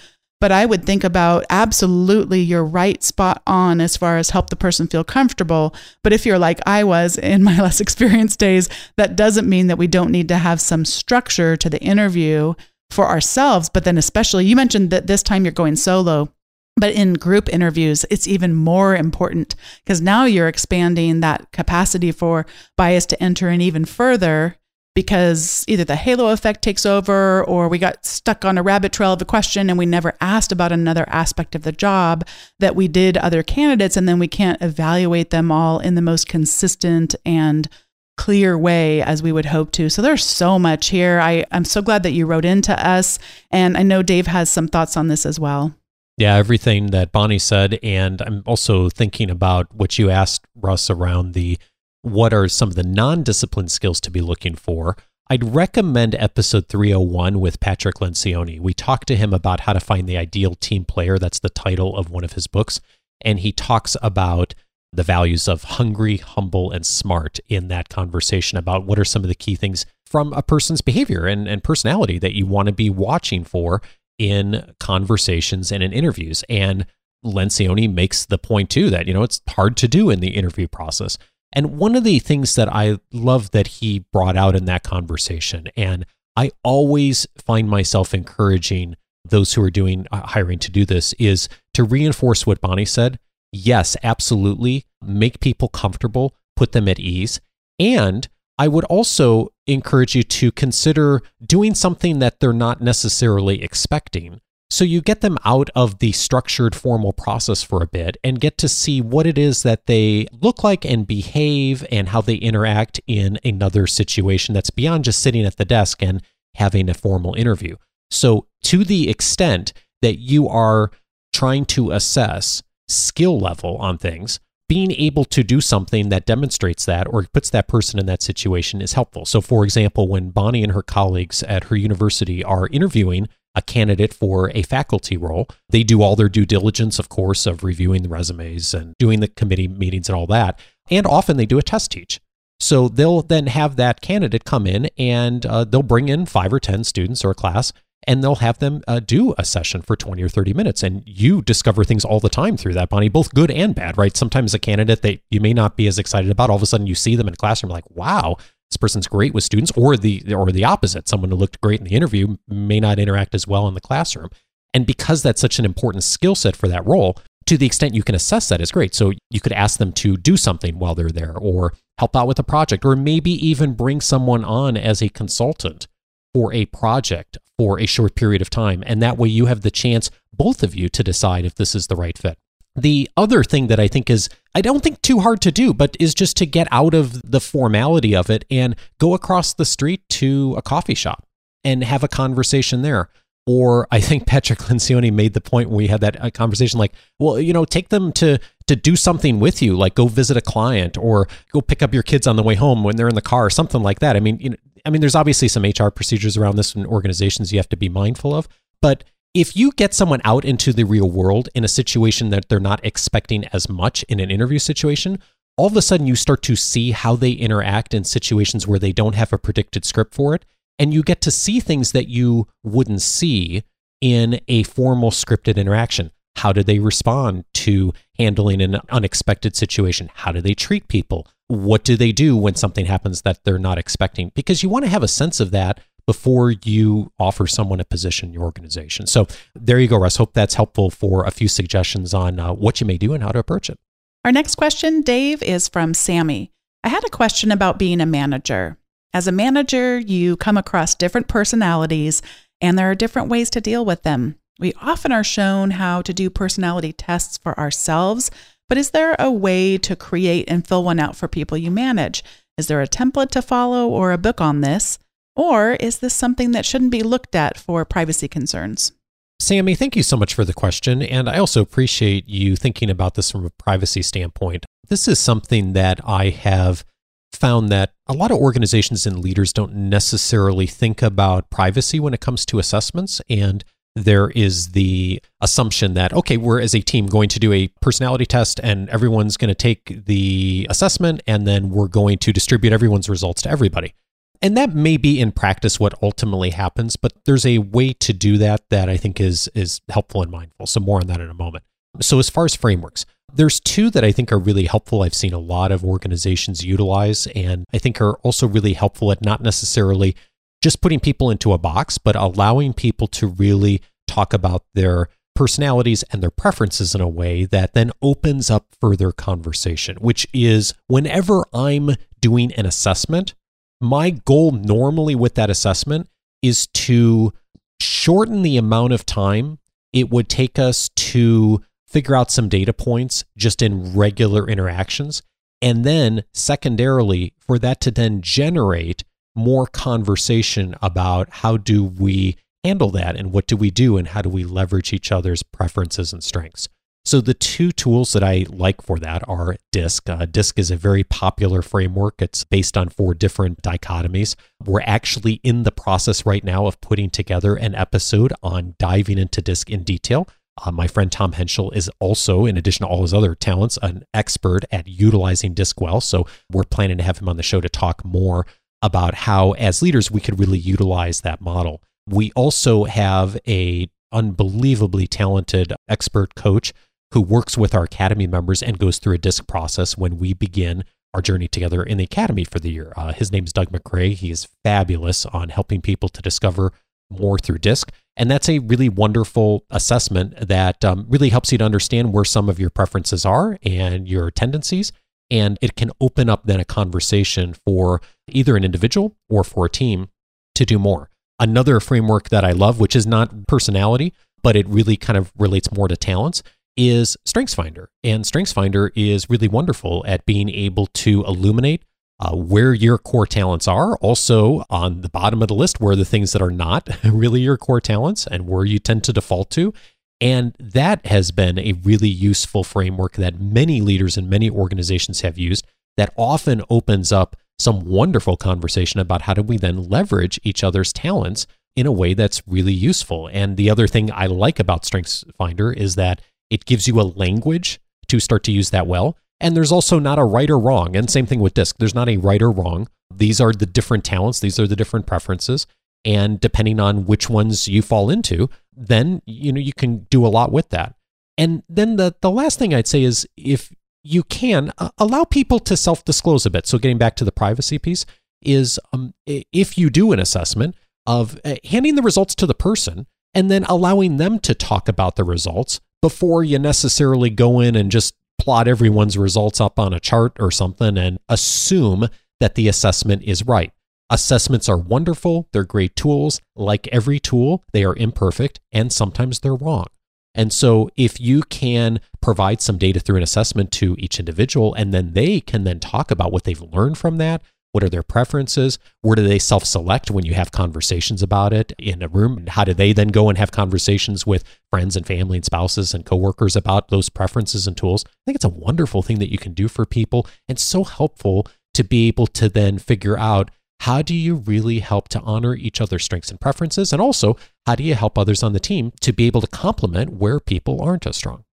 But 0.41 0.53
I 0.53 0.65
would 0.65 0.85
think 0.85 1.03
about 1.03 1.45
absolutely 1.49 2.39
you're 2.39 2.63
right 2.63 3.03
spot 3.03 3.41
on 3.45 3.81
as 3.81 3.97
far 3.97 4.17
as 4.17 4.29
help 4.29 4.49
the 4.49 4.55
person 4.55 4.87
feel 4.87 5.03
comfortable. 5.03 5.75
But 6.01 6.13
if 6.13 6.25
you're 6.25 6.39
like 6.39 6.61
I 6.65 6.85
was 6.85 7.17
in 7.17 7.43
my 7.43 7.57
less 7.61 7.81
experienced 7.81 8.39
days, 8.39 8.69
that 8.95 9.17
doesn't 9.17 9.49
mean 9.49 9.67
that 9.67 9.77
we 9.77 9.87
don't 9.87 10.11
need 10.11 10.29
to 10.29 10.37
have 10.37 10.61
some 10.61 10.85
structure 10.85 11.57
to 11.57 11.69
the 11.69 11.81
interview 11.81 12.53
for 12.89 13.05
ourselves. 13.05 13.69
But 13.69 13.83
then, 13.83 13.97
especially, 13.97 14.45
you 14.45 14.55
mentioned 14.55 14.91
that 14.91 15.07
this 15.07 15.23
time 15.23 15.43
you're 15.43 15.51
going 15.51 15.75
solo. 15.75 16.33
But 16.79 16.93
in 16.93 17.13
group 17.13 17.49
interviews, 17.49 18.05
it's 18.09 18.27
even 18.27 18.55
more 18.55 18.95
important 18.95 19.55
because 19.83 20.01
now 20.01 20.25
you're 20.25 20.47
expanding 20.47 21.19
that 21.19 21.51
capacity 21.51 22.11
for 22.11 22.45
bias 22.77 23.05
to 23.07 23.21
enter 23.21 23.49
in 23.49 23.61
even 23.61 23.85
further 23.85 24.55
because 24.95 25.63
either 25.67 25.83
the 25.83 25.95
halo 25.95 26.29
effect 26.29 26.61
takes 26.61 26.85
over 26.85 27.43
or 27.45 27.69
we 27.69 27.77
got 27.77 28.05
stuck 28.05 28.43
on 28.43 28.57
a 28.57 28.63
rabbit 28.63 28.91
trail 28.91 29.13
of 29.13 29.21
a 29.21 29.25
question 29.25 29.69
and 29.69 29.77
we 29.77 29.85
never 29.85 30.13
asked 30.19 30.51
about 30.51 30.71
another 30.71 31.05
aspect 31.07 31.55
of 31.55 31.63
the 31.63 31.71
job 31.71 32.27
that 32.59 32.75
we 32.75 32.87
did 32.87 33.15
other 33.17 33.43
candidates 33.43 33.95
and 33.95 34.09
then 34.09 34.19
we 34.19 34.27
can't 34.27 34.61
evaluate 34.61 35.29
them 35.29 35.51
all 35.51 35.79
in 35.79 35.95
the 35.95 36.01
most 36.01 36.27
consistent 36.27 37.15
and 37.25 37.69
clear 38.17 38.57
way 38.57 39.01
as 39.01 39.23
we 39.23 39.31
would 39.31 39.45
hope 39.45 39.71
to. 39.71 39.89
So 39.89 40.01
there's 40.01 40.25
so 40.25 40.59
much 40.59 40.89
here. 40.89 41.21
I, 41.21 41.45
I'm 41.51 41.63
so 41.63 41.81
glad 41.81 42.03
that 42.03 42.11
you 42.11 42.25
wrote 42.25 42.43
into 42.43 42.73
us. 42.85 43.17
And 43.49 43.77
I 43.77 43.83
know 43.83 44.03
Dave 44.03 44.27
has 44.27 44.49
some 44.49 44.67
thoughts 44.67 44.97
on 44.97 45.07
this 45.07 45.25
as 45.25 45.39
well. 45.39 45.73
Yeah, 46.19 46.35
everything 46.35 46.87
that 46.87 47.13
Bonnie 47.13 47.39
said. 47.39 47.79
And 47.81 48.21
I'm 48.21 48.43
also 48.45 48.89
thinking 48.89 49.29
about 49.29 49.73
what 49.73 49.97
you 49.97 50.09
asked 50.09 50.45
Russ 50.53 50.89
around 50.89 51.33
the 51.33 51.57
what 52.01 52.33
are 52.33 52.49
some 52.49 52.67
of 52.67 52.75
the 52.75 52.83
non 52.83 53.23
discipline 53.23 53.69
skills 53.69 54.01
to 54.01 54.11
be 54.11 54.19
looking 54.19 54.55
for. 54.55 54.97
I'd 55.29 55.55
recommend 55.55 56.15
episode 56.15 56.67
301 56.67 57.39
with 57.39 57.61
Patrick 57.61 57.95
Lencioni. 57.95 58.59
We 58.59 58.73
talked 58.73 59.07
to 59.07 59.15
him 59.15 59.33
about 59.33 59.61
how 59.61 59.71
to 59.71 59.79
find 59.79 60.09
the 60.09 60.17
ideal 60.17 60.55
team 60.55 60.83
player. 60.83 61.17
That's 61.17 61.39
the 61.39 61.49
title 61.49 61.95
of 61.95 62.09
one 62.09 62.25
of 62.25 62.33
his 62.33 62.47
books. 62.47 62.81
And 63.21 63.39
he 63.39 63.53
talks 63.53 63.95
about 64.01 64.55
the 64.91 65.03
values 65.03 65.47
of 65.47 65.63
hungry, 65.63 66.17
humble, 66.17 66.69
and 66.71 66.85
smart 66.85 67.39
in 67.47 67.69
that 67.69 67.87
conversation 67.87 68.57
about 68.57 68.85
what 68.85 68.99
are 68.99 69.05
some 69.05 69.23
of 69.23 69.29
the 69.29 69.35
key 69.35 69.55
things 69.55 69.85
from 70.05 70.33
a 70.33 70.41
person's 70.41 70.81
behavior 70.81 71.27
and, 71.27 71.47
and 71.47 71.63
personality 71.63 72.19
that 72.19 72.35
you 72.35 72.45
want 72.45 72.65
to 72.65 72.73
be 72.73 72.89
watching 72.89 73.45
for 73.45 73.81
in 74.19 74.75
conversations 74.79 75.71
and 75.71 75.81
in 75.81 75.91
interviews. 75.91 76.43
And 76.47 76.85
Lencioni 77.25 77.91
makes 77.91 78.25
the 78.25 78.37
point 78.37 78.69
too 78.69 78.89
that, 78.91 79.07
you 79.07 79.13
know, 79.13 79.23
it's 79.23 79.41
hard 79.49 79.75
to 79.77 79.87
do 79.87 80.09
in 80.09 80.19
the 80.19 80.35
interview 80.35 80.67
process. 80.67 81.17
And 81.51 81.77
one 81.79 81.95
of 81.95 82.03
the 82.03 82.19
things 82.19 82.53
that 82.55 82.71
I 82.71 82.99
love 83.11 83.51
that 83.51 83.67
he 83.67 84.05
brought 84.13 84.37
out 84.37 84.55
in 84.55 84.65
that 84.65 84.83
conversation, 84.83 85.67
and 85.75 86.05
I 86.35 86.51
always 86.63 87.25
find 87.37 87.67
myself 87.67 88.13
encouraging 88.13 88.95
those 89.25 89.53
who 89.53 89.63
are 89.63 89.71
doing 89.71 90.05
uh, 90.11 90.27
hiring 90.27 90.59
to 90.59 90.71
do 90.71 90.85
this, 90.85 91.13
is 91.13 91.49
to 91.73 91.83
reinforce 91.83 92.45
what 92.45 92.61
Bonnie 92.61 92.85
said. 92.85 93.19
Yes, 93.51 93.97
absolutely. 94.03 94.85
Make 95.01 95.39
people 95.39 95.69
comfortable, 95.69 96.35
put 96.55 96.71
them 96.71 96.87
at 96.87 96.99
ease, 96.99 97.41
and 97.79 98.27
I 98.59 98.67
would 98.67 98.83
also 98.85 99.53
encourage 99.67 100.15
you 100.15 100.23
to 100.23 100.51
consider 100.51 101.21
doing 101.43 101.73
something 101.73 102.19
that 102.19 102.41
they're 102.41 102.51
not 102.51 102.81
necessarily 102.81 103.63
expecting. 103.63 104.41
So 104.69 104.83
you 104.83 105.01
get 105.01 105.21
them 105.21 105.37
out 105.45 105.69
of 105.75 105.99
the 105.99 106.11
structured 106.11 106.75
formal 106.75 107.13
process 107.13 107.63
for 107.63 107.81
a 107.81 107.87
bit 107.87 108.17
and 108.21 108.41
get 108.41 108.57
to 108.59 108.67
see 108.67 108.99
what 109.01 109.25
it 109.25 109.37
is 109.37 109.63
that 109.63 109.85
they 109.85 110.27
look 110.41 110.61
like 110.61 110.85
and 110.85 111.07
behave 111.07 111.85
and 111.89 112.09
how 112.09 112.19
they 112.19 112.35
interact 112.35 112.99
in 113.07 113.39
another 113.45 113.87
situation 113.87 114.53
that's 114.53 114.69
beyond 114.69 115.05
just 115.05 115.21
sitting 115.21 115.45
at 115.45 115.55
the 115.55 115.65
desk 115.65 116.03
and 116.03 116.21
having 116.55 116.89
a 116.89 116.93
formal 116.93 117.35
interview. 117.35 117.77
So, 118.11 118.47
to 118.63 118.83
the 118.83 119.09
extent 119.09 119.71
that 120.01 120.19
you 120.19 120.49
are 120.49 120.91
trying 121.31 121.63
to 121.65 121.91
assess 121.91 122.61
skill 122.89 123.39
level 123.39 123.77
on 123.77 123.97
things, 123.97 124.39
being 124.69 124.91
able 124.91 125.25
to 125.25 125.43
do 125.43 125.59
something 125.59 126.09
that 126.09 126.27
demonstrates 126.27 126.85
that 126.85 127.07
or 127.07 127.23
puts 127.33 127.49
that 127.49 127.67
person 127.67 127.99
in 127.99 128.05
that 128.05 128.21
situation 128.21 128.81
is 128.81 128.93
helpful. 128.93 129.25
So, 129.25 129.41
for 129.41 129.65
example, 129.65 130.07
when 130.07 130.29
Bonnie 130.29 130.63
and 130.63 130.71
her 130.71 130.83
colleagues 130.83 131.43
at 131.43 131.65
her 131.65 131.75
university 131.75 132.43
are 132.43 132.67
interviewing 132.67 133.27
a 133.55 133.63
candidate 133.63 134.13
for 134.13 134.51
a 134.53 134.61
faculty 134.61 135.17
role, 135.17 135.47
they 135.69 135.83
do 135.83 136.03
all 136.03 136.15
their 136.15 136.29
due 136.29 136.45
diligence, 136.45 136.99
of 136.99 137.09
course, 137.09 137.47
of 137.47 137.63
reviewing 137.63 138.03
the 138.03 138.09
resumes 138.09 138.75
and 138.75 138.93
doing 138.99 139.21
the 139.21 139.27
committee 139.27 139.67
meetings 139.67 140.07
and 140.07 140.15
all 140.15 140.27
that. 140.27 140.59
And 140.91 141.07
often 141.07 141.35
they 141.35 141.47
do 141.47 141.57
a 141.57 141.63
test 141.63 141.91
teach. 141.91 142.21
So 142.59 142.89
they'll 142.89 143.23
then 143.23 143.47
have 143.47 143.75
that 143.77 144.01
candidate 144.01 144.45
come 144.45 144.67
in 144.67 144.89
and 144.97 145.45
uh, 145.45 145.63
they'll 145.63 145.81
bring 145.81 146.09
in 146.09 146.27
five 146.27 146.53
or 146.53 146.59
10 146.59 146.83
students 146.83 147.25
or 147.25 147.31
a 147.31 147.35
class 147.35 147.73
and 148.09 148.23
they'll 148.23 148.35
have 148.37 148.57
them 148.57 148.81
uh, 148.87 148.99
do 148.99 149.35
a 149.37 149.45
session 149.45 149.83
for 149.83 149.95
20 149.95 150.23
or 150.23 150.29
30 150.29 150.55
minutes. 150.55 150.81
And 150.81 151.03
you 151.05 151.43
discover 151.43 151.83
things 151.83 152.03
all 152.03 152.19
the 152.19 152.27
time 152.27 152.57
through 152.57 152.73
that, 152.73 152.89
Bonnie, 152.89 153.07
both 153.07 153.35
good 153.35 153.51
and 153.51 153.75
bad, 153.75 153.99
right? 153.99 154.17
Sometimes 154.17 154.55
a 154.55 154.59
candidate 154.59 155.03
that 155.03 155.21
you 155.29 155.39
may 155.39 155.53
not 155.53 155.77
be 155.77 155.85
as 155.85 155.99
excited 155.99 156.31
about, 156.31 156.49
all 156.49 156.55
of 156.55 156.63
a 156.63 156.65
sudden 156.65 156.87
you 156.87 156.95
see 156.95 157.15
them 157.15 157.27
in 157.27 157.35
classroom, 157.35 157.71
like, 157.71 157.87
wow, 157.91 158.35
this 158.71 158.77
person's 158.77 159.05
great 159.05 159.35
with 159.35 159.43
students, 159.43 159.71
or 159.75 159.95
the 159.95 160.33
or 160.33 160.51
the 160.51 160.65
opposite. 160.65 161.07
Someone 161.07 161.29
who 161.29 161.35
looked 161.35 161.61
great 161.61 161.81
in 161.81 161.85
the 161.85 161.95
interview 161.95 162.35
may 162.47 162.79
not 162.79 162.97
interact 162.97 163.35
as 163.35 163.45
well 163.45 163.67
in 163.67 163.75
the 163.75 163.81
classroom. 163.81 164.29
And 164.73 164.87
because 164.87 165.21
that's 165.21 165.41
such 165.41 165.59
an 165.59 165.65
important 165.65 166.03
skill 166.03 166.33
set 166.33 166.55
for 166.55 166.67
that 166.67 166.85
role, 166.87 167.15
to 167.45 167.57
the 167.57 167.67
extent 167.67 167.93
you 167.93 168.03
can 168.03 168.15
assess 168.15 168.49
that 168.49 168.61
is 168.61 168.71
great. 168.71 168.95
So 168.95 169.11
you 169.29 169.39
could 169.39 169.53
ask 169.53 169.77
them 169.77 169.91
to 169.93 170.17
do 170.17 170.35
something 170.35 170.79
while 170.79 170.95
they're 170.95 171.09
there, 171.09 171.37
or 171.37 171.73
help 171.99 172.15
out 172.15 172.27
with 172.27 172.39
a 172.39 172.43
project, 172.43 172.85
or 172.85 172.95
maybe 172.95 173.31
even 173.31 173.73
bring 173.73 174.01
someone 174.01 174.43
on 174.43 174.77
as 174.77 175.03
a 175.03 175.09
consultant 175.09 175.85
for 176.33 176.51
a 176.51 176.65
project 176.65 177.37
for 177.59 177.77
a 177.77 177.85
short 177.85 178.15
period 178.15 178.41
of 178.41 178.49
time. 178.49 178.81
And 178.85 179.03
that 179.03 179.17
way 179.17 179.27
you 179.27 179.47
have 179.47 179.63
the 179.63 179.69
chance, 179.69 180.09
both 180.33 180.63
of 180.63 180.73
you, 180.73 180.87
to 180.87 181.03
decide 181.03 181.43
if 181.43 181.55
this 181.55 181.75
is 181.75 181.87
the 181.87 181.95
right 181.97 182.17
fit. 182.17 182.37
The 182.73 183.09
other 183.17 183.43
thing 183.43 183.67
that 183.67 183.81
I 183.81 183.89
think 183.89 184.09
is, 184.09 184.29
I 184.55 184.61
don't 184.61 184.81
think 184.81 185.01
too 185.01 185.19
hard 185.19 185.41
to 185.41 185.51
do, 185.51 185.73
but 185.73 185.97
is 185.99 186.13
just 186.13 186.37
to 186.37 186.45
get 186.45 186.69
out 186.71 186.93
of 186.93 187.21
the 187.29 187.41
formality 187.41 188.15
of 188.15 188.29
it 188.29 188.45
and 188.49 188.77
go 188.97 189.13
across 189.13 189.53
the 189.53 189.65
street 189.65 190.07
to 190.07 190.55
a 190.57 190.61
coffee 190.61 190.95
shop 190.95 191.25
and 191.65 191.83
have 191.83 192.01
a 192.01 192.07
conversation 192.07 192.81
there. 192.81 193.09
Or 193.45 193.87
I 193.91 193.99
think 193.99 194.25
Patrick 194.25 194.59
Lencioni 194.59 195.11
made 195.11 195.33
the 195.33 195.41
point 195.41 195.67
when 195.67 195.75
we 195.75 195.87
had 195.87 195.99
that 195.99 196.23
uh, 196.23 196.29
conversation, 196.29 196.79
like, 196.79 196.93
well, 197.19 197.41
you 197.41 197.51
know, 197.51 197.65
take 197.65 197.89
them 197.89 198.13
to 198.13 198.39
to 198.67 198.75
do 198.75 198.95
something 198.95 199.39
with 199.39 199.63
you, 199.63 199.75
like 199.75 199.95
go 199.95 200.07
visit 200.07 200.37
a 200.37 200.41
client 200.41 200.95
or 200.95 201.27
go 201.51 201.59
pick 201.59 201.81
up 201.81 201.91
your 201.91 202.03
kids 202.03 202.27
on 202.27 202.35
the 202.35 202.43
way 202.43 202.53
home 202.53 202.83
when 202.83 202.95
they're 202.95 203.09
in 203.09 203.15
the 203.15 203.21
car, 203.21 203.47
or 203.47 203.49
something 203.49 203.81
like 203.81 203.97
that. 203.99 204.15
I 204.15 204.19
mean, 204.19 204.39
you 204.39 204.51
know, 204.51 204.57
I 204.89 204.91
mean, 204.91 205.01
there's 205.01 205.13
obviously 205.13 205.47
some 205.47 205.61
HR 205.61 205.89
procedures 205.89 206.35
around 206.35 206.55
this 206.55 206.73
in 206.73 206.83
organizations 206.83 207.53
you 207.53 207.59
have 207.59 207.69
to 207.69 207.77
be 207.77 207.89
mindful 207.89 208.33
of, 208.33 208.47
but 208.81 209.03
if 209.35 209.55
you 209.55 209.71
get 209.71 209.93
someone 209.93 210.19
out 210.25 210.43
into 210.43 210.73
the 210.73 210.83
real 210.83 211.11
world 211.11 211.47
in 211.53 211.63
a 211.63 211.67
situation 211.67 212.31
that 212.31 212.49
they're 212.49 212.59
not 212.59 212.83
expecting 212.83 213.45
as 213.53 213.69
much 213.69 214.01
in 214.09 214.19
an 214.19 214.31
interview 214.31 214.57
situation, 214.57 215.19
all 215.57 215.67
of 215.67 215.77
a 215.77 215.83
sudden 215.83 216.07
you 216.07 216.15
start 216.15 216.41
to 216.41 216.55
see 216.55 216.89
how 216.89 217.15
they 217.15 217.29
interact 217.29 217.93
in 217.93 218.03
situations 218.03 218.65
where 218.65 218.79
they 218.79 218.91
don't 218.91 219.13
have 219.13 219.31
a 219.31 219.37
predicted 219.37 219.85
script 219.85 220.15
for 220.15 220.33
it. 220.33 220.43
And 220.79 220.91
you 220.91 221.03
get 221.03 221.21
to 221.21 221.29
see 221.29 221.59
things 221.59 221.91
that 221.91 222.07
you 222.07 222.47
wouldn't 222.63 223.03
see 223.03 223.61
in 224.01 224.41
a 224.47 224.63
formal 224.63 225.11
scripted 225.11 225.57
interaction. 225.57 226.09
How 226.37 226.51
do 226.51 226.63
they 226.63 226.79
respond 226.79 227.45
to 227.53 227.93
handling 228.19 228.61
an 228.61 228.79
unexpected 228.89 229.55
situation? 229.55 230.11
How 230.13 230.31
do 230.31 230.41
they 230.41 230.53
treat 230.53 230.87
people? 230.87 231.27
What 231.47 231.83
do 231.83 231.95
they 231.95 232.11
do 232.11 232.37
when 232.37 232.55
something 232.55 232.85
happens 232.85 233.23
that 233.23 233.43
they're 233.43 233.57
not 233.57 233.79
expecting? 233.79 234.31
Because 234.35 234.61
you 234.61 234.69
want 234.69 234.85
to 234.85 234.91
have 234.91 235.01
a 235.01 235.07
sense 235.07 235.39
of 235.39 235.51
that 235.51 235.79
before 236.05 236.51
you 236.51 237.11
offer 237.19 237.47
someone 237.47 237.79
a 237.79 237.85
position 237.85 238.29
in 238.29 238.33
your 238.33 238.43
organization. 238.43 239.05
So 239.07 239.27
there 239.55 239.79
you 239.79 239.87
go, 239.87 239.97
Russ. 239.97 240.17
Hope 240.17 240.33
that's 240.33 240.55
helpful 240.55 240.89
for 240.89 241.23
a 241.23 241.31
few 241.31 241.47
suggestions 241.47 242.13
on 242.13 242.39
uh, 242.39 242.53
what 242.53 242.81
you 242.81 242.87
may 242.87 242.97
do 242.97 243.13
and 243.13 243.23
how 243.23 243.31
to 243.31 243.39
approach 243.39 243.69
it. 243.69 243.77
Our 244.25 244.31
next 244.31 244.55
question, 244.55 245.01
Dave, 245.01 245.41
is 245.43 245.67
from 245.67 245.93
Sammy. 245.93 246.51
I 246.83 246.89
had 246.89 247.03
a 247.03 247.09
question 247.09 247.51
about 247.51 247.79
being 247.79 248.01
a 248.01 248.05
manager. 248.05 248.77
As 249.13 249.27
a 249.27 249.31
manager, 249.31 249.99
you 249.99 250.35
come 250.37 250.57
across 250.57 250.95
different 250.95 251.27
personalities, 251.27 252.21
and 252.59 252.77
there 252.77 252.89
are 252.89 252.95
different 252.95 253.29
ways 253.29 253.49
to 253.51 253.61
deal 253.61 253.85
with 253.85 254.03
them. 254.03 254.35
We 254.59 254.73
often 254.81 255.13
are 255.13 255.23
shown 255.23 255.71
how 255.71 256.01
to 256.01 256.13
do 256.13 256.29
personality 256.29 256.91
tests 256.91 257.37
for 257.37 257.57
ourselves, 257.57 258.29
but 258.67 258.77
is 258.77 258.91
there 258.91 259.15
a 259.17 259.31
way 259.31 259.77
to 259.77 259.95
create 259.95 260.49
and 260.49 260.67
fill 260.67 260.83
one 260.83 260.99
out 260.99 261.15
for 261.15 261.29
people 261.29 261.57
you 261.57 261.71
manage? 261.71 262.23
Is 262.57 262.67
there 262.67 262.81
a 262.81 262.87
template 262.87 263.29
to 263.31 263.41
follow 263.41 263.87
or 263.87 264.11
a 264.11 264.17
book 264.17 264.41
on 264.41 264.59
this? 264.59 264.99
Or 265.33 265.71
is 265.79 265.99
this 265.99 266.13
something 266.13 266.51
that 266.51 266.65
shouldn't 266.65 266.91
be 266.91 267.03
looked 267.03 267.35
at 267.35 267.57
for 267.57 267.85
privacy 267.85 268.27
concerns? 268.27 268.91
Sammy, 269.39 269.75
thank 269.75 269.95
you 269.95 270.03
so 270.03 270.17
much 270.17 270.33
for 270.33 270.43
the 270.43 270.53
question. 270.53 271.01
And 271.01 271.29
I 271.29 271.37
also 271.37 271.61
appreciate 271.61 272.27
you 272.27 272.57
thinking 272.57 272.89
about 272.89 273.13
this 273.15 273.31
from 273.31 273.45
a 273.45 273.51
privacy 273.51 274.01
standpoint. 274.01 274.65
This 274.89 275.07
is 275.07 275.19
something 275.19 275.71
that 275.71 276.01
I 276.05 276.31
have 276.31 276.83
found 277.31 277.69
that 277.69 277.93
a 278.07 278.13
lot 278.13 278.31
of 278.31 278.37
organizations 278.37 279.07
and 279.07 279.19
leaders 279.19 279.53
don't 279.53 279.73
necessarily 279.73 280.67
think 280.67 281.01
about 281.01 281.49
privacy 281.49 282.01
when 282.01 282.13
it 282.13 282.19
comes 282.19 282.45
to 282.47 282.59
assessments. 282.59 283.21
And 283.29 283.63
there 284.05 284.29
is 284.29 284.69
the 284.69 285.21
assumption 285.41 285.93
that, 285.93 286.13
okay, 286.13 286.37
we're 286.37 286.59
as 286.59 286.73
a 286.73 286.81
team 286.81 287.07
going 287.07 287.29
to 287.29 287.39
do 287.39 287.53
a 287.53 287.67
personality 287.81 288.25
test 288.25 288.59
and 288.61 288.89
everyone's 288.89 289.37
going 289.37 289.49
to 289.49 289.55
take 289.55 290.05
the 290.05 290.67
assessment 290.69 291.21
and 291.27 291.47
then 291.47 291.69
we're 291.69 291.87
going 291.87 292.17
to 292.19 292.33
distribute 292.33 292.73
everyone's 292.73 293.09
results 293.09 293.41
to 293.43 293.49
everybody. 293.49 293.93
And 294.41 294.55
that 294.55 294.73
may 294.73 294.97
be 294.97 295.19
in 295.19 295.31
practice 295.31 295.79
what 295.79 295.93
ultimately 296.01 296.51
happens, 296.51 296.95
but 296.95 297.13
there's 297.25 297.45
a 297.45 297.57
way 297.57 297.93
to 297.93 298.13
do 298.13 298.37
that 298.37 298.69
that 298.69 298.89
I 298.89 298.95
think 298.95 299.19
is 299.19 299.49
is 299.53 299.81
helpful 299.89 300.21
and 300.21 300.31
mindful. 300.31 300.65
So 300.65 300.79
more 300.79 300.99
on 300.99 301.07
that 301.07 301.19
in 301.19 301.29
a 301.29 301.33
moment. 301.33 301.65
So 301.99 302.19
as 302.19 302.29
far 302.29 302.45
as 302.45 302.55
frameworks, 302.55 303.05
there's 303.33 303.59
two 303.59 303.89
that 303.91 304.03
I 304.03 304.11
think 304.11 304.31
are 304.31 304.39
really 304.39 304.65
helpful. 304.65 305.01
I've 305.01 305.13
seen 305.13 305.33
a 305.33 305.39
lot 305.39 305.71
of 305.71 305.83
organizations 305.83 306.65
utilize 306.65 307.27
and 307.27 307.65
I 307.73 307.77
think 307.79 307.99
are 307.99 308.15
also 308.19 308.47
really 308.47 308.73
helpful 308.73 309.11
at 309.11 309.23
not 309.23 309.41
necessarily 309.41 310.15
just 310.61 310.81
putting 310.81 310.99
people 310.99 311.29
into 311.29 311.53
a 311.53 311.57
box, 311.57 311.97
but 311.97 312.15
allowing 312.15 312.73
people 312.73 313.07
to 313.07 313.27
really 313.27 313.81
talk 314.09 314.33
about 314.33 314.63
their 314.73 315.07
personalities 315.35 316.03
and 316.11 316.21
their 316.21 316.31
preferences 316.31 316.93
in 316.93 316.99
a 316.99 317.07
way 317.07 317.45
that 317.45 317.73
then 317.73 317.91
opens 318.01 318.49
up 318.49 318.65
further 318.81 319.11
conversation, 319.11 319.95
which 319.97 320.27
is 320.33 320.73
whenever 320.87 321.45
I'm 321.53 321.91
doing 322.19 322.51
an 322.53 322.65
assessment, 322.65 323.35
my 323.79 324.09
goal 324.09 324.51
normally 324.51 325.15
with 325.15 325.35
that 325.35 325.49
assessment 325.49 326.09
is 326.41 326.67
to 326.67 327.31
shorten 327.79 328.41
the 328.41 328.57
amount 328.57 328.91
of 328.91 329.05
time 329.05 329.59
it 329.93 330.09
would 330.09 330.27
take 330.27 330.59
us 330.59 330.89
to 330.89 331.61
figure 331.87 332.15
out 332.15 332.31
some 332.31 332.49
data 332.49 332.73
points 332.73 333.23
just 333.37 333.61
in 333.61 333.95
regular 333.95 334.47
interactions. 334.47 335.21
And 335.61 335.83
then, 335.83 336.23
secondarily, 336.33 337.33
for 337.39 337.57
that 337.59 337.81
to 337.81 337.91
then 337.91 338.21
generate 338.21 339.03
more 339.35 339.67
conversation 339.67 340.75
about 340.81 341.29
how 341.29 341.57
do 341.57 341.83
we 341.83 342.37
handle 342.63 342.89
that 342.91 343.15
and 343.15 343.31
what 343.31 343.47
do 343.47 343.55
we 343.55 343.71
do 343.71 343.97
and 343.97 344.09
how 344.09 344.21
do 344.21 344.29
we 344.29 344.43
leverage 344.43 344.93
each 344.93 345.11
other's 345.11 345.43
preferences 345.43 346.13
and 346.13 346.23
strengths. 346.23 346.67
So 347.05 347.21
the 347.21 347.33
two 347.33 347.71
tools 347.71 348.13
that 348.13 348.23
I 348.23 348.45
like 348.49 348.81
for 348.81 348.99
that 348.99 349.27
are 349.27 349.55
DISC. 349.71 350.09
Uh, 350.09 350.25
DISC 350.25 350.59
is 350.59 350.69
a 350.69 350.75
very 350.75 351.03
popular 351.03 351.61
framework. 351.61 352.21
It's 352.21 352.43
based 352.43 352.77
on 352.77 352.89
four 352.89 353.13
different 353.13 353.61
dichotomies. 353.61 354.35
We're 354.63 354.81
actually 354.81 355.39
in 355.43 355.63
the 355.63 355.71
process 355.71 356.25
right 356.25 356.43
now 356.43 356.67
of 356.67 356.79
putting 356.81 357.09
together 357.09 357.55
an 357.55 357.73
episode 357.73 358.33
on 358.43 358.75
diving 358.77 359.17
into 359.17 359.41
DISC 359.41 359.69
in 359.69 359.83
detail. 359.83 360.27
Uh, 360.63 360.71
my 360.71 360.87
friend 360.87 361.11
Tom 361.11 361.31
Henschel 361.31 361.71
is 361.71 361.89
also, 361.99 362.45
in 362.45 362.57
addition 362.57 362.85
to 362.85 362.91
all 362.91 363.01
his 363.01 363.13
other 363.13 363.33
talents, 363.33 363.79
an 363.81 364.03
expert 364.13 364.65
at 364.71 364.87
utilizing 364.87 365.53
DISC 365.53 365.79
well. 365.79 366.01
So 366.01 366.27
we're 366.51 366.63
planning 366.63 366.97
to 366.97 367.03
have 367.03 367.19
him 367.19 367.29
on 367.29 367.37
the 367.37 367.43
show 367.43 367.61
to 367.61 367.69
talk 367.69 368.03
more 368.03 368.45
about 368.81 369.13
how, 369.13 369.51
as 369.53 369.81
leaders, 369.81 370.11
we 370.11 370.21
could 370.21 370.39
really 370.39 370.59
utilize 370.59 371.21
that 371.21 371.41
model. 371.41 371.81
We 372.09 372.31
also 372.35 372.85
have 372.85 373.37
a 373.47 373.87
unbelievably 374.11 375.07
talented 375.07 375.73
expert 375.87 376.33
coach 376.33 376.73
who 377.13 377.21
works 377.21 377.57
with 377.57 377.75
our 377.75 377.83
Academy 377.83 378.25
members 378.25 378.63
and 378.63 378.79
goes 378.79 378.97
through 378.97 379.15
a 379.15 379.19
DISC 379.19 379.47
process 379.47 379.97
when 379.97 380.17
we 380.17 380.33
begin 380.33 380.83
our 381.13 381.21
journey 381.21 381.47
together 381.47 381.83
in 381.83 381.97
the 381.97 382.03
Academy 382.03 382.43
for 382.43 382.59
the 382.59 382.71
year. 382.71 382.93
Uh, 382.95 383.13
his 383.13 383.31
is 383.31 383.53
Doug 383.53 383.71
McRae. 383.71 384.13
He 384.13 384.31
is 384.31 384.47
fabulous 384.63 385.25
on 385.27 385.49
helping 385.49 385.81
people 385.81 386.09
to 386.09 386.21
discover 386.21 386.71
more 387.11 387.37
through 387.37 387.59
DISC. 387.59 387.91
And 388.15 388.29
that's 388.29 388.49
a 388.49 388.59
really 388.59 388.89
wonderful 388.89 389.65
assessment 389.69 390.35
that 390.35 390.83
um, 390.83 391.05
really 391.09 391.29
helps 391.29 391.51
you 391.51 391.57
to 391.59 391.63
understand 391.63 392.13
where 392.13 392.25
some 392.25 392.49
of 392.49 392.59
your 392.59 392.69
preferences 392.69 393.25
are 393.25 393.57
and 393.63 394.07
your 394.07 394.29
tendencies. 394.29 394.91
And 395.31 395.57
it 395.61 395.75
can 395.75 395.91
open 396.01 396.29
up 396.29 396.45
then 396.45 396.59
a 396.59 396.65
conversation 396.65 397.55
for 397.65 398.01
either 398.27 398.57
an 398.57 398.63
individual 398.63 399.15
or 399.29 399.43
for 399.43 399.65
a 399.65 399.69
team 399.69 400.09
to 400.55 400.65
do 400.65 400.77
more. 400.77 401.09
Another 401.39 401.79
framework 401.79 402.29
that 402.29 402.43
I 402.43 402.51
love, 402.51 402.79
which 402.79 402.95
is 402.95 403.07
not 403.07 403.47
personality, 403.47 404.13
but 404.43 404.55
it 404.55 404.67
really 404.67 404.97
kind 404.97 405.17
of 405.17 405.31
relates 405.37 405.71
more 405.71 405.87
to 405.87 405.95
talents, 405.95 406.43
is 406.75 407.17
StrengthsFinder. 407.25 407.87
And 408.03 408.23
StrengthsFinder 408.23 408.89
is 408.95 409.29
really 409.29 409.47
wonderful 409.47 410.03
at 410.07 410.25
being 410.25 410.49
able 410.49 410.87
to 410.87 411.23
illuminate 411.25 411.83
uh, 412.19 412.35
where 412.35 412.73
your 412.73 412.97
core 412.97 413.27
talents 413.27 413.67
are. 413.67 413.95
Also, 413.97 414.63
on 414.69 415.01
the 415.01 415.09
bottom 415.09 415.41
of 415.41 415.47
the 415.47 415.55
list, 415.55 415.79
where 415.79 415.95
the 415.95 416.05
things 416.05 416.31
that 416.33 416.41
are 416.41 416.51
not 416.51 416.89
really 417.03 417.41
your 417.41 417.57
core 417.57 417.81
talents 417.81 418.27
and 418.27 418.47
where 418.47 418.65
you 418.65 418.79
tend 418.79 419.03
to 419.05 419.13
default 419.13 419.49
to. 419.51 419.73
And 420.21 420.53
that 420.59 421.05
has 421.05 421.31
been 421.31 421.57
a 421.57 421.73
really 421.73 422.09
useful 422.09 422.63
framework 422.65 423.13
that 423.13 423.39
many 423.39 423.79
leaders 423.79 424.17
and 424.17 424.29
many 424.29 424.49
organizations 424.49 425.21
have 425.21 425.37
used 425.37 425.65
that 425.95 426.13
often 426.17 426.61
opens 426.69 427.11
up 427.11 427.37
some 427.59 427.85
wonderful 427.85 428.37
conversation 428.37 428.99
about 428.99 429.23
how 429.23 429.33
do 429.33 429.41
we 429.41 429.57
then 429.57 429.89
leverage 429.89 430.39
each 430.43 430.63
other's 430.63 430.93
talents 430.93 431.45
in 431.75 431.85
a 431.85 431.91
way 431.91 432.13
that's 432.13 432.41
really 432.47 432.73
useful. 432.73 433.29
And 433.31 433.57
the 433.57 433.69
other 433.69 433.87
thing 433.87 434.11
I 434.11 434.25
like 434.25 434.59
about 434.59 434.83
StrengthsFinder 434.83 435.75
is 435.75 435.95
that 435.95 436.21
it 436.49 436.65
gives 436.65 436.87
you 436.87 436.99
a 436.99 437.03
language 437.03 437.79
to 438.07 438.19
start 438.19 438.43
to 438.43 438.51
use 438.51 438.71
that 438.71 438.87
well. 438.87 439.17
And 439.39 439.55
there's 439.55 439.71
also 439.71 439.99
not 439.99 440.19
a 440.19 440.23
right 440.23 440.49
or 440.49 440.59
wrong. 440.59 440.95
And 440.95 441.09
same 441.09 441.25
thing 441.25 441.39
with 441.39 441.53
DISC. 441.53 441.77
There's 441.77 441.95
not 441.95 442.09
a 442.09 442.17
right 442.17 442.41
or 442.41 442.51
wrong. 442.51 442.89
These 443.13 443.39
are 443.39 443.53
the 443.53 443.65
different 443.65 444.03
talents, 444.03 444.39
these 444.39 444.59
are 444.59 444.67
the 444.67 444.75
different 444.75 445.05
preferences. 445.05 445.65
And 446.05 446.39
depending 446.39 446.79
on 446.79 447.05
which 447.05 447.29
ones 447.29 447.67
you 447.67 447.81
fall 447.81 448.09
into, 448.09 448.49
then 448.75 449.21
you 449.25 449.51
know 449.51 449.59
you 449.59 449.73
can 449.73 450.07
do 450.09 450.25
a 450.25 450.29
lot 450.29 450.51
with 450.51 450.69
that. 450.69 450.95
And 451.37 451.63
then 451.67 451.97
the 451.97 452.15
the 452.21 452.31
last 452.31 452.59
thing 452.59 452.73
I'd 452.73 452.87
say 452.87 453.03
is 453.03 453.27
if 453.35 453.73
you 454.03 454.23
can 454.23 454.71
uh, 454.77 454.89
allow 454.97 455.23
people 455.23 455.59
to 455.59 455.75
self-disclose 455.75 456.45
a 456.45 456.49
bit. 456.49 456.67
So 456.67 456.77
getting 456.77 456.97
back 456.97 457.15
to 457.17 457.25
the 457.25 457.31
privacy 457.31 457.77
piece 457.77 458.05
is 458.41 458.79
um, 458.93 459.13
if 459.25 459.77
you 459.77 459.89
do 459.89 460.11
an 460.11 460.19
assessment 460.19 460.75
of 461.05 461.39
uh, 461.43 461.55
handing 461.65 461.95
the 461.95 462.01
results 462.01 462.35
to 462.35 462.45
the 462.45 462.53
person 462.53 463.07
and 463.33 463.51
then 463.51 463.63
allowing 463.65 464.17
them 464.17 464.39
to 464.39 464.53
talk 464.53 464.87
about 464.87 465.15
the 465.15 465.23
results 465.23 465.79
before 466.01 466.43
you 466.43 466.57
necessarily 466.57 467.29
go 467.29 467.59
in 467.59 467.75
and 467.75 467.91
just 467.91 468.15
plot 468.39 468.67
everyone's 468.67 469.17
results 469.17 469.59
up 469.59 469.77
on 469.77 469.93
a 469.93 469.99
chart 469.99 470.37
or 470.39 470.49
something 470.49 470.97
and 470.97 471.19
assume 471.27 472.07
that 472.39 472.55
the 472.55 472.67
assessment 472.67 473.21
is 473.23 473.45
right. 473.45 473.73
Assessments 474.09 474.67
are 474.69 474.77
wonderful, 474.77 475.47
they're 475.51 475.63
great 475.63 475.95
tools. 475.95 476.41
Like 476.55 476.87
every 476.87 477.19
tool, 477.19 477.63
they 477.73 477.83
are 477.83 477.95
imperfect 477.95 478.59
and 478.71 478.91
sometimes 478.91 479.39
they're 479.39 479.55
wrong. 479.55 479.87
And 480.35 480.53
so, 480.53 480.89
if 480.95 481.19
you 481.19 481.41
can 481.43 481.99
provide 482.21 482.61
some 482.61 482.77
data 482.77 482.99
through 482.99 483.17
an 483.17 483.23
assessment 483.23 483.71
to 483.73 483.95
each 483.97 484.19
individual, 484.19 484.73
and 484.73 484.93
then 484.93 485.13
they 485.13 485.41
can 485.41 485.63
then 485.63 485.79
talk 485.79 486.11
about 486.11 486.31
what 486.31 486.43
they've 486.43 486.61
learned 486.61 486.97
from 486.97 487.17
that, 487.17 487.41
what 487.71 487.83
are 487.83 487.89
their 487.89 488.03
preferences? 488.03 488.79
Where 489.01 489.15
do 489.15 489.27
they 489.27 489.39
self 489.39 489.63
select 489.63 490.09
when 490.09 490.25
you 490.25 490.33
have 490.33 490.51
conversations 490.51 491.21
about 491.21 491.53
it 491.53 491.73
in 491.77 492.01
a 492.01 492.07
room? 492.07 492.45
How 492.47 492.63
do 492.63 492.73
they 492.73 492.93
then 492.93 493.09
go 493.09 493.29
and 493.29 493.37
have 493.37 493.51
conversations 493.51 494.25
with 494.25 494.43
friends 494.71 494.95
and 494.95 495.05
family 495.05 495.37
and 495.37 495.45
spouses 495.45 495.93
and 495.93 496.05
coworkers 496.05 496.55
about 496.55 496.89
those 496.89 497.09
preferences 497.09 497.67
and 497.67 497.77
tools? 497.77 498.03
I 498.07 498.11
think 498.25 498.35
it's 498.35 498.45
a 498.45 498.49
wonderful 498.49 499.03
thing 499.03 499.19
that 499.19 499.31
you 499.31 499.37
can 499.37 499.53
do 499.53 499.67
for 499.67 499.85
people 499.85 500.25
and 500.47 500.59
so 500.59 500.83
helpful 500.83 501.47
to 501.75 501.83
be 501.83 502.07
able 502.07 502.27
to 502.27 502.49
then 502.49 502.79
figure 502.79 503.17
out 503.17 503.51
how 503.81 504.01
do 504.01 504.13
you 504.13 504.35
really 504.35 504.79
help 504.79 505.07
to 505.09 505.19
honor 505.21 505.55
each 505.55 505.79
other's 505.79 506.03
strengths 506.03 506.29
and 506.29 506.39
preferences? 506.39 506.91
And 506.91 507.01
also, 507.01 507.37
how 507.65 507.75
do 507.75 507.83
you 507.83 507.95
help 507.95 508.17
others 508.17 508.43
on 508.43 508.53
the 508.53 508.59
team 508.59 508.91
to 509.01 509.13
be 509.13 509.25
able 509.27 509.41
to 509.41 509.47
complement 509.47 510.13
where 510.13 510.39
people 510.39 510.81
aren't 510.81 511.07
as 511.07 511.15
strong? 511.15 511.45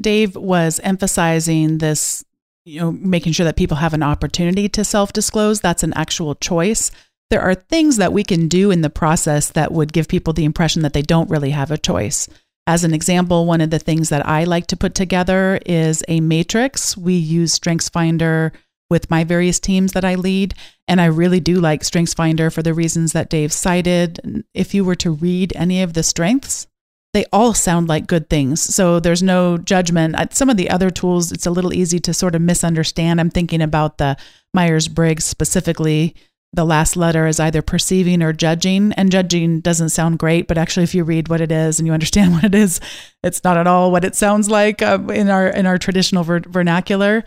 Dave 0.00 0.36
was 0.36 0.80
emphasizing 0.80 1.78
this 1.78 2.24
you 2.66 2.80
know, 2.80 2.90
making 2.90 3.32
sure 3.32 3.44
that 3.44 3.56
people 3.56 3.76
have 3.76 3.94
an 3.94 4.02
opportunity 4.02 4.68
to 4.68 4.84
self 4.84 5.12
disclose. 5.12 5.60
That's 5.60 5.84
an 5.84 5.94
actual 5.94 6.34
choice. 6.34 6.90
There 7.30 7.40
are 7.40 7.54
things 7.54 7.96
that 7.96 8.12
we 8.12 8.24
can 8.24 8.48
do 8.48 8.70
in 8.70 8.82
the 8.82 8.90
process 8.90 9.50
that 9.50 9.72
would 9.72 9.92
give 9.92 10.08
people 10.08 10.32
the 10.32 10.44
impression 10.44 10.82
that 10.82 10.92
they 10.92 11.02
don't 11.02 11.30
really 11.30 11.50
have 11.50 11.70
a 11.70 11.78
choice. 11.78 12.28
As 12.66 12.82
an 12.82 12.92
example, 12.92 13.46
one 13.46 13.60
of 13.60 13.70
the 13.70 13.78
things 13.78 14.08
that 14.08 14.26
I 14.26 14.44
like 14.44 14.66
to 14.68 14.76
put 14.76 14.94
together 14.94 15.60
is 15.64 16.02
a 16.08 16.20
matrix. 16.20 16.96
We 16.96 17.14
use 17.14 17.56
StrengthsFinder 17.56 18.52
with 18.90 19.10
my 19.10 19.24
various 19.24 19.58
teams 19.58 19.92
that 19.92 20.04
I 20.04 20.14
lead. 20.14 20.54
And 20.88 21.00
I 21.00 21.06
really 21.06 21.40
do 21.40 21.60
like 21.60 21.82
StrengthsFinder 21.82 22.52
for 22.52 22.62
the 22.62 22.74
reasons 22.74 23.12
that 23.12 23.30
Dave 23.30 23.52
cited. 23.52 24.44
If 24.54 24.74
you 24.74 24.84
were 24.84 24.94
to 24.96 25.10
read 25.10 25.52
any 25.56 25.82
of 25.82 25.94
the 25.94 26.02
strengths, 26.02 26.66
they 27.16 27.24
all 27.32 27.54
sound 27.54 27.88
like 27.88 28.06
good 28.06 28.28
things. 28.28 28.60
So 28.60 29.00
there's 29.00 29.22
no 29.22 29.56
judgment. 29.56 30.16
Some 30.34 30.50
of 30.50 30.58
the 30.58 30.68
other 30.68 30.90
tools, 30.90 31.32
it's 31.32 31.46
a 31.46 31.50
little 31.50 31.72
easy 31.72 31.98
to 32.00 32.12
sort 32.12 32.34
of 32.34 32.42
misunderstand. 32.42 33.20
I'm 33.20 33.30
thinking 33.30 33.62
about 33.62 33.98
the 33.98 34.18
Myers 34.52 34.86
Briggs 34.86 35.24
specifically. 35.24 36.14
The 36.52 36.66
last 36.66 36.94
letter 36.96 37.26
is 37.26 37.40
either 37.40 37.62
perceiving 37.62 38.22
or 38.22 38.32
judging, 38.32 38.92
and 38.92 39.10
judging 39.10 39.60
doesn't 39.60 39.90
sound 39.90 40.18
great. 40.18 40.46
But 40.46 40.58
actually, 40.58 40.84
if 40.84 40.94
you 40.94 41.04
read 41.04 41.28
what 41.28 41.40
it 41.40 41.50
is 41.50 41.78
and 41.78 41.86
you 41.86 41.92
understand 41.92 42.32
what 42.34 42.44
it 42.44 42.54
is, 42.54 42.80
it's 43.22 43.42
not 43.42 43.56
at 43.56 43.66
all 43.66 43.90
what 43.90 44.04
it 44.04 44.14
sounds 44.14 44.50
like 44.50 44.82
uh, 44.82 44.98
in 45.08 45.30
our 45.30 45.48
in 45.48 45.64
our 45.64 45.78
traditional 45.78 46.22
ver- 46.22 46.40
vernacular 46.40 47.24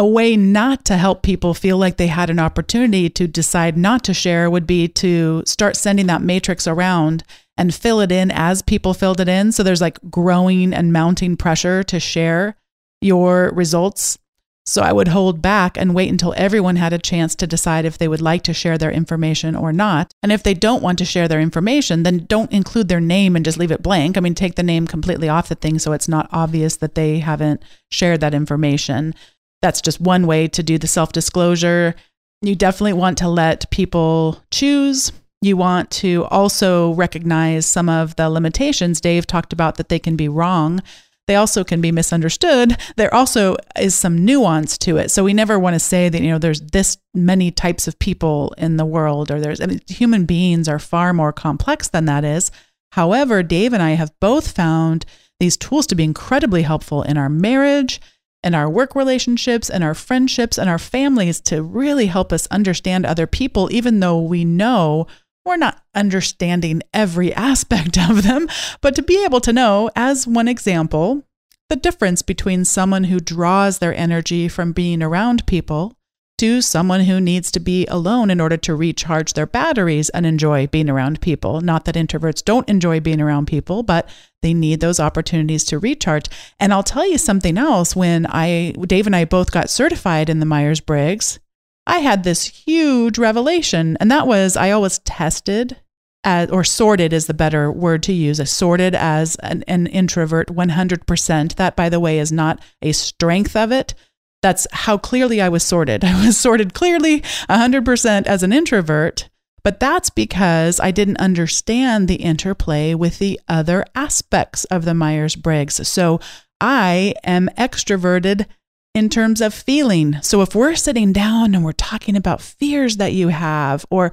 a 0.00 0.06
way 0.06 0.34
not 0.34 0.82
to 0.86 0.96
help 0.96 1.20
people 1.20 1.52
feel 1.52 1.76
like 1.76 1.98
they 1.98 2.06
had 2.06 2.30
an 2.30 2.38
opportunity 2.38 3.10
to 3.10 3.28
decide 3.28 3.76
not 3.76 4.02
to 4.02 4.14
share 4.14 4.48
would 4.48 4.66
be 4.66 4.88
to 4.88 5.42
start 5.44 5.76
sending 5.76 6.06
that 6.06 6.22
matrix 6.22 6.66
around 6.66 7.22
and 7.58 7.74
fill 7.74 8.00
it 8.00 8.10
in 8.10 8.30
as 8.30 8.62
people 8.62 8.94
filled 8.94 9.20
it 9.20 9.28
in. 9.28 9.52
So 9.52 9.62
there's 9.62 9.82
like 9.82 9.98
growing 10.10 10.72
and 10.72 10.90
mounting 10.90 11.36
pressure 11.36 11.82
to 11.82 12.00
share 12.00 12.56
your 13.02 13.50
results. 13.50 14.16
So 14.64 14.80
I 14.80 14.90
would 14.90 15.08
hold 15.08 15.42
back 15.42 15.76
and 15.76 15.94
wait 15.94 16.08
until 16.08 16.32
everyone 16.34 16.76
had 16.76 16.94
a 16.94 16.98
chance 16.98 17.34
to 17.34 17.46
decide 17.46 17.84
if 17.84 17.98
they 17.98 18.08
would 18.08 18.22
like 18.22 18.42
to 18.44 18.54
share 18.54 18.78
their 18.78 18.90
information 18.90 19.54
or 19.54 19.70
not. 19.70 20.14
And 20.22 20.32
if 20.32 20.42
they 20.42 20.54
don't 20.54 20.82
want 20.82 20.96
to 21.00 21.04
share 21.04 21.28
their 21.28 21.42
information, 21.42 22.04
then 22.04 22.24
don't 22.24 22.52
include 22.52 22.88
their 22.88 23.00
name 23.00 23.36
and 23.36 23.44
just 23.44 23.58
leave 23.58 23.72
it 23.72 23.82
blank. 23.82 24.16
I 24.16 24.20
mean, 24.20 24.34
take 24.34 24.54
the 24.54 24.62
name 24.62 24.86
completely 24.86 25.28
off 25.28 25.50
the 25.50 25.56
thing 25.56 25.78
so 25.78 25.92
it's 25.92 26.08
not 26.08 26.30
obvious 26.32 26.78
that 26.78 26.94
they 26.94 27.18
haven't 27.18 27.62
shared 27.90 28.22
that 28.22 28.32
information. 28.32 29.14
That's 29.62 29.80
just 29.80 30.00
one 30.00 30.26
way 30.26 30.48
to 30.48 30.62
do 30.62 30.78
the 30.78 30.86
self 30.86 31.12
disclosure. 31.12 31.94
You 32.42 32.54
definitely 32.54 32.94
want 32.94 33.18
to 33.18 33.28
let 33.28 33.70
people 33.70 34.42
choose. 34.50 35.12
You 35.42 35.56
want 35.56 35.90
to 35.92 36.24
also 36.26 36.92
recognize 36.92 37.66
some 37.66 37.88
of 37.88 38.16
the 38.16 38.28
limitations. 38.28 39.00
Dave 39.00 39.26
talked 39.26 39.52
about 39.52 39.76
that 39.76 39.88
they 39.88 39.98
can 39.98 40.16
be 40.16 40.28
wrong. 40.28 40.82
They 41.26 41.36
also 41.36 41.64
can 41.64 41.80
be 41.80 41.92
misunderstood. 41.92 42.76
There 42.96 43.14
also 43.14 43.56
is 43.78 43.94
some 43.94 44.24
nuance 44.24 44.76
to 44.78 44.96
it. 44.96 45.10
So 45.10 45.22
we 45.22 45.32
never 45.32 45.58
want 45.58 45.74
to 45.74 45.80
say 45.80 46.08
that, 46.08 46.20
you 46.20 46.28
know, 46.28 46.38
there's 46.38 46.60
this 46.60 46.98
many 47.14 47.50
types 47.50 47.86
of 47.86 47.98
people 47.98 48.54
in 48.58 48.76
the 48.78 48.84
world 48.84 49.30
or 49.30 49.38
there's 49.40 49.60
I 49.60 49.66
mean, 49.66 49.80
human 49.86 50.24
beings 50.24 50.68
are 50.68 50.78
far 50.78 51.12
more 51.12 51.32
complex 51.32 51.88
than 51.88 52.06
that 52.06 52.24
is. 52.24 52.50
However, 52.92 53.42
Dave 53.42 53.72
and 53.72 53.82
I 53.82 53.90
have 53.90 54.12
both 54.20 54.50
found 54.50 55.04
these 55.38 55.56
tools 55.56 55.86
to 55.88 55.94
be 55.94 56.04
incredibly 56.04 56.62
helpful 56.62 57.02
in 57.02 57.16
our 57.16 57.28
marriage 57.28 58.00
and 58.42 58.54
our 58.54 58.68
work 58.68 58.94
relationships 58.94 59.68
and 59.68 59.84
our 59.84 59.94
friendships 59.94 60.58
and 60.58 60.68
our 60.70 60.78
families 60.78 61.40
to 61.40 61.62
really 61.62 62.06
help 62.06 62.32
us 62.32 62.46
understand 62.48 63.04
other 63.04 63.26
people, 63.26 63.68
even 63.72 64.00
though 64.00 64.20
we 64.20 64.44
know 64.44 65.06
we're 65.44 65.56
not 65.56 65.82
understanding 65.94 66.82
every 66.94 67.32
aspect 67.50 67.98
of 67.98 68.22
them, 68.22 68.48
but 68.80 68.94
to 68.94 69.02
be 69.02 69.24
able 69.24 69.40
to 69.40 69.52
know, 69.52 69.90
as 69.94 70.26
one 70.26 70.48
example, 70.48 71.24
the 71.68 71.76
difference 71.76 72.22
between 72.22 72.64
someone 72.64 73.04
who 73.04 73.20
draws 73.20 73.78
their 73.78 73.94
energy 73.94 74.48
from 74.48 74.72
being 74.72 75.02
around 75.02 75.46
people 75.46 75.96
to 76.40 76.62
someone 76.62 77.00
who 77.00 77.20
needs 77.20 77.50
to 77.50 77.60
be 77.60 77.86
alone 77.88 78.30
in 78.30 78.40
order 78.40 78.56
to 78.56 78.74
recharge 78.74 79.34
their 79.34 79.44
batteries 79.44 80.08
and 80.08 80.24
enjoy 80.24 80.66
being 80.66 80.88
around 80.88 81.20
people. 81.20 81.60
Not 81.60 81.84
that 81.84 81.96
introverts 81.96 82.42
don't 82.42 82.66
enjoy 82.66 82.98
being 82.98 83.20
around 83.20 83.44
people, 83.44 83.82
but 83.82 84.08
they 84.40 84.54
need 84.54 84.80
those 84.80 84.98
opportunities 84.98 85.64
to 85.64 85.78
recharge. 85.78 86.30
And 86.58 86.72
I'll 86.72 86.82
tell 86.82 87.06
you 87.06 87.18
something 87.18 87.58
else 87.58 87.94
when 87.94 88.24
I 88.26 88.72
Dave 88.86 89.06
and 89.06 89.14
I 89.14 89.26
both 89.26 89.52
got 89.52 89.68
certified 89.68 90.30
in 90.30 90.40
the 90.40 90.46
Myers-Briggs, 90.46 91.40
I 91.86 91.98
had 91.98 92.24
this 92.24 92.46
huge 92.46 93.18
revelation 93.18 93.98
and 94.00 94.10
that 94.10 94.26
was 94.26 94.56
I 94.56 94.70
always 94.70 94.98
tested 95.00 95.76
as, 96.24 96.50
or 96.50 96.64
sorted 96.64 97.12
is 97.12 97.26
the 97.26 97.34
better 97.34 97.70
word 97.70 98.02
to 98.04 98.14
use. 98.14 98.40
I 98.40 98.44
sorted 98.44 98.94
as 98.94 99.36
an, 99.36 99.62
an 99.66 99.86
introvert 99.88 100.48
100%. 100.48 101.54
That, 101.56 101.76
by 101.76 101.88
the 101.88 102.00
way, 102.00 102.18
is 102.18 102.32
not 102.32 102.60
a 102.82 102.92
strength 102.92 103.56
of 103.56 103.72
it, 103.72 103.94
that's 104.42 104.66
how 104.72 104.98
clearly 104.98 105.40
I 105.40 105.48
was 105.48 105.62
sorted. 105.62 106.04
I 106.04 106.26
was 106.26 106.36
sorted 106.36 106.74
clearly 106.74 107.20
100% 107.48 108.26
as 108.26 108.42
an 108.42 108.52
introvert, 108.52 109.28
but 109.62 109.80
that's 109.80 110.10
because 110.10 110.80
I 110.80 110.90
didn't 110.90 111.18
understand 111.18 112.08
the 112.08 112.16
interplay 112.16 112.94
with 112.94 113.18
the 113.18 113.40
other 113.48 113.84
aspects 113.94 114.64
of 114.66 114.84
the 114.84 114.94
Myers 114.94 115.36
Briggs. 115.36 115.86
So 115.86 116.20
I 116.60 117.14
am 117.24 117.48
extroverted 117.58 118.46
in 118.94 119.08
terms 119.08 119.40
of 119.40 119.54
feeling. 119.54 120.16
So 120.22 120.42
if 120.42 120.54
we're 120.54 120.74
sitting 120.74 121.12
down 121.12 121.54
and 121.54 121.64
we're 121.64 121.72
talking 121.72 122.16
about 122.16 122.40
fears 122.40 122.96
that 122.96 123.12
you 123.12 123.28
have 123.28 123.86
or 123.90 124.12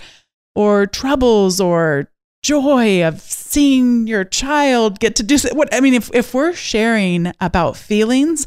or 0.56 0.86
troubles 0.86 1.60
or 1.60 2.10
joy 2.44 3.06
of 3.06 3.20
seeing 3.20 4.08
your 4.08 4.24
child 4.24 5.00
get 5.00 5.16
to 5.16 5.24
do 5.24 5.38
what 5.54 5.74
I 5.74 5.80
mean 5.82 5.94
if 5.94 6.14
if 6.14 6.34
we're 6.34 6.54
sharing 6.54 7.32
about 7.42 7.76
feelings, 7.76 8.46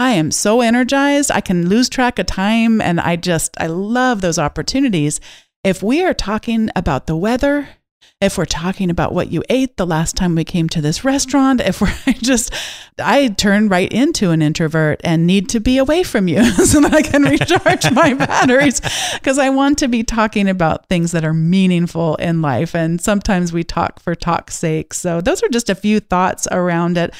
I 0.00 0.12
am 0.12 0.30
so 0.30 0.62
energized. 0.62 1.30
I 1.30 1.42
can 1.42 1.68
lose 1.68 1.90
track 1.90 2.18
of 2.18 2.24
time 2.24 2.80
and 2.80 2.98
I 2.98 3.16
just, 3.16 3.54
I 3.60 3.66
love 3.66 4.22
those 4.22 4.38
opportunities. 4.38 5.20
If 5.62 5.82
we 5.82 6.02
are 6.02 6.14
talking 6.14 6.70
about 6.74 7.06
the 7.06 7.18
weather, 7.18 7.68
if 8.20 8.36
we're 8.36 8.44
talking 8.44 8.90
about 8.90 9.14
what 9.14 9.32
you 9.32 9.42
ate 9.48 9.78
the 9.78 9.86
last 9.86 10.14
time 10.14 10.34
we 10.34 10.44
came 10.44 10.68
to 10.68 10.82
this 10.82 11.04
restaurant, 11.04 11.62
if 11.62 11.80
we're 11.80 11.94
just, 12.12 12.52
I 12.98 13.28
turn 13.28 13.70
right 13.70 13.90
into 13.90 14.30
an 14.30 14.42
introvert 14.42 15.00
and 15.02 15.26
need 15.26 15.48
to 15.50 15.60
be 15.60 15.78
away 15.78 16.02
from 16.02 16.28
you 16.28 16.44
so 16.66 16.82
that 16.82 16.92
I 16.92 17.00
can 17.00 17.22
recharge 17.22 17.90
my 17.92 18.12
batteries 18.26 18.82
because 19.14 19.38
I 19.38 19.48
want 19.48 19.78
to 19.78 19.88
be 19.88 20.02
talking 20.02 20.48
about 20.48 20.86
things 20.86 21.12
that 21.12 21.24
are 21.24 21.32
meaningful 21.32 22.16
in 22.16 22.42
life. 22.42 22.74
And 22.74 23.00
sometimes 23.00 23.54
we 23.54 23.64
talk 23.64 24.00
for 24.00 24.14
talk's 24.14 24.54
sake. 24.54 24.92
So 24.92 25.22
those 25.22 25.42
are 25.42 25.48
just 25.48 25.70
a 25.70 25.74
few 25.74 25.98
thoughts 25.98 26.46
around 26.50 26.98
it. 26.98 27.14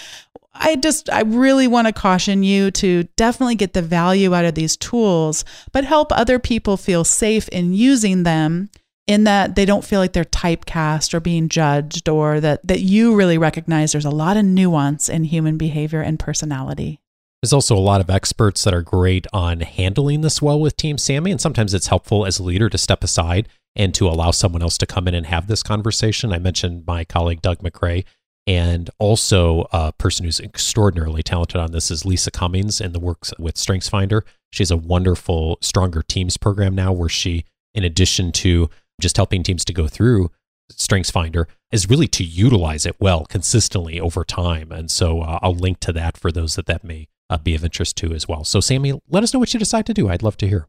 I 0.53 0.77
just, 0.77 1.09
I 1.09 1.23
really 1.23 1.67
want 1.67 1.87
to 1.87 1.95
caution 1.95 2.43
you 2.43 2.71
to 2.73 3.05
definitely 3.17 3.55
get 3.55 3.73
the 3.73 3.81
value 3.81 4.35
out 4.35 4.45
of 4.45 4.55
these 4.55 4.77
tools, 4.77 5.47
but 5.73 5.85
help 5.85 6.13
other 6.13 6.39
people 6.39 6.77
feel 6.77 7.05
safe 7.05 7.49
in 7.49 7.73
using 7.73 8.25
them 8.25 8.69
in 9.11 9.25
that 9.25 9.57
they 9.57 9.65
don't 9.65 9.85
feel 9.85 9.99
like 9.99 10.13
they're 10.13 10.25
typecast 10.25 11.13
or 11.13 11.19
being 11.19 11.49
judged 11.49 12.09
or 12.09 12.39
that, 12.39 12.65
that 12.65 12.79
you 12.79 13.17
really 13.17 13.39
recognize 13.39 13.91
there's 13.91 14.05
a 14.05 14.11
lot 14.11 14.37
of 14.37 14.45
nuance 14.45 15.09
in 15.09 15.25
human 15.25 15.59
behavior 15.59 16.01
and 16.01 16.21
personality. 16.21 17.01
There's 17.43 17.53
also 17.53 17.77
a 17.77 17.81
lot 17.81 18.01
of 18.01 18.09
experts 18.09 18.63
that 18.63 18.73
are 18.73 18.83
great 18.83 19.27
on 19.33 19.63
handling 19.63 20.21
this 20.21 20.41
well 20.41 20.61
with 20.61 20.77
Team 20.77 20.97
Sammy, 20.97 21.33
and 21.33 21.41
sometimes 21.41 21.75
it's 21.75 21.89
helpful 21.89 22.25
as 22.25 22.39
a 22.39 22.45
leader 22.45 22.69
to 22.69 22.79
step 22.79 23.03
aside 23.03 23.49
and 23.75 23.93
to 23.95 24.07
allow 24.07 24.31
someone 24.31 24.63
else 24.63 24.79
to 24.79 24.87
come 24.87 25.09
in 25.09 25.15
and 25.15 25.27
have 25.27 25.49
this 25.49 25.65
conversation. 25.65 26.33
I 26.33 26.39
mentioned 26.39 26.85
my 26.87 27.05
colleague 27.05 27.43
Doug 27.43 27.59
McRae, 27.59 28.05
and 28.47 28.91
also 29.01 29.67
a 29.73 29.93
person 29.93 30.25
who's 30.25 30.39
extraordinarily 30.39 31.25
talented 31.25 31.61
on 31.61 31.73
this 31.73 31.91
is 31.91 32.05
Lisa 32.05 32.31
Cummings 32.31 32.81
in 32.81 32.93
the 32.93 33.01
works 33.01 33.35
with 33.41 33.57
StrengthsFinder. 33.57 34.23
She 34.53 34.63
has 34.63 34.71
a 34.71 34.77
wonderful 34.77 35.59
Stronger 35.61 36.03
Teams 36.03 36.37
program 36.37 36.77
now 36.77 36.93
where 36.93 37.09
she, 37.09 37.45
in 37.75 37.83
addition 37.83 38.31
to 38.33 38.71
just 39.01 39.17
helping 39.17 39.43
teams 39.43 39.65
to 39.65 39.73
go 39.73 39.89
through 39.89 40.31
StrengthsFinder, 40.73 41.47
is 41.73 41.89
really 41.89 42.09
to 42.09 42.25
utilize 42.25 42.87
it 42.87 43.01
well 43.01 43.25
consistently 43.27 44.01
over 44.01 44.25
time. 44.25 44.71
And 44.73 44.91
so 44.91 45.21
uh, 45.21 45.39
I'll 45.43 45.55
link 45.55 45.81
to 45.81 45.93
that 45.93 46.17
for 46.17 46.31
those 46.31 46.57
that 46.57 46.67
that 46.67 46.85
may 46.85 47.09
uh, 47.29 47.39
be 47.39 47.55
of 47.55 47.65
interest 47.65 47.97
to 47.99 48.13
as 48.13 48.29
well. 48.29 48.45
So, 48.45 48.61
Sammy, 48.61 49.01
let 49.09 49.23
us 49.23 49.33
know 49.33 49.41
what 49.41 49.53
you 49.55 49.61
decide 49.61 49.87
to 49.87 49.95
do. 49.95 50.09
I'd 50.09 50.23
love 50.23 50.37
to 50.39 50.49
hear. 50.49 50.67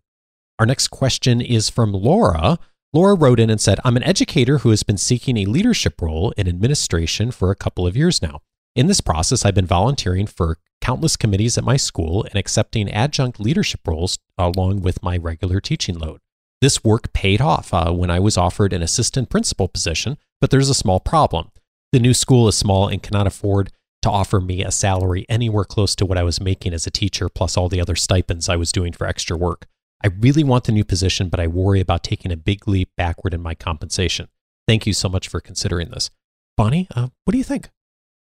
Our 0.59 0.65
next 0.65 0.89
question 0.89 1.41
is 1.41 1.69
from 1.69 1.91
Laura. 1.91 2.59
Laura 2.93 3.15
wrote 3.15 3.39
in 3.39 3.49
and 3.49 3.59
said, 3.59 3.79
I'm 3.83 3.97
an 3.97 4.03
educator 4.03 4.59
who 4.59 4.69
has 4.69 4.83
been 4.83 4.97
seeking 4.97 5.37
a 5.37 5.45
leadership 5.45 6.01
role 6.01 6.31
in 6.31 6.47
administration 6.47 7.31
for 7.31 7.49
a 7.49 7.55
couple 7.55 7.87
of 7.87 7.95
years 7.95 8.21
now. 8.21 8.41
In 8.75 8.87
this 8.87 9.01
process, 9.01 9.43
I've 9.43 9.55
been 9.55 9.65
volunteering 9.65 10.27
for 10.27 10.57
countless 10.81 11.15
committees 11.15 11.57
at 11.57 11.63
my 11.63 11.77
school 11.77 12.23
and 12.23 12.35
accepting 12.35 12.91
adjunct 12.91 13.39
leadership 13.39 13.81
roles 13.87 14.17
along 14.37 14.81
with 14.81 15.01
my 15.01 15.17
regular 15.17 15.61
teaching 15.61 15.97
load. 15.97 16.19
This 16.61 16.83
work 16.83 17.11
paid 17.11 17.41
off 17.41 17.73
uh, 17.73 17.91
when 17.91 18.11
I 18.11 18.19
was 18.19 18.37
offered 18.37 18.71
an 18.71 18.83
assistant 18.83 19.29
principal 19.29 19.67
position, 19.67 20.17
but 20.39 20.51
there's 20.51 20.69
a 20.69 20.75
small 20.75 20.99
problem. 20.99 21.49
The 21.91 21.99
new 21.99 22.13
school 22.13 22.47
is 22.47 22.55
small 22.55 22.87
and 22.87 23.01
cannot 23.01 23.25
afford 23.25 23.71
to 24.03 24.09
offer 24.09 24.39
me 24.39 24.63
a 24.63 24.71
salary 24.71 25.25
anywhere 25.27 25.63
close 25.63 25.95
to 25.95 26.05
what 26.05 26.17
I 26.17 26.23
was 26.23 26.39
making 26.39 26.73
as 26.73 26.85
a 26.85 26.91
teacher, 26.91 27.29
plus 27.29 27.57
all 27.57 27.67
the 27.67 27.81
other 27.81 27.95
stipends 27.95 28.47
I 28.47 28.55
was 28.55 28.71
doing 28.71 28.93
for 28.93 29.07
extra 29.07 29.35
work. 29.35 29.65
I 30.03 30.07
really 30.07 30.43
want 30.43 30.65
the 30.65 30.71
new 30.71 30.83
position, 30.83 31.29
but 31.29 31.39
I 31.39 31.47
worry 31.47 31.79
about 31.79 32.03
taking 32.03 32.31
a 32.31 32.37
big 32.37 32.67
leap 32.67 32.89
backward 32.95 33.33
in 33.33 33.41
my 33.41 33.55
compensation. 33.55 34.27
Thank 34.67 34.85
you 34.85 34.93
so 34.93 35.09
much 35.09 35.27
for 35.27 35.39
considering 35.39 35.89
this. 35.89 36.09
Bonnie, 36.57 36.87
uh, 36.95 37.09
what 37.25 37.31
do 37.31 37.37
you 37.37 37.43
think? 37.43 37.69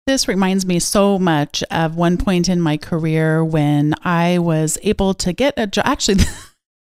This 0.07 0.27
reminds 0.27 0.65
me 0.65 0.79
so 0.79 1.19
much 1.19 1.63
of 1.71 1.97
one 1.97 2.17
point 2.17 2.49
in 2.49 2.61
my 2.61 2.77
career 2.77 3.45
when 3.45 3.95
I 4.03 4.39
was 4.39 4.79
able 4.83 5.15
to 5.15 5.33
get 5.33 5.55
a 5.57 5.67
job. 5.67 5.85
Actually, 5.87 6.25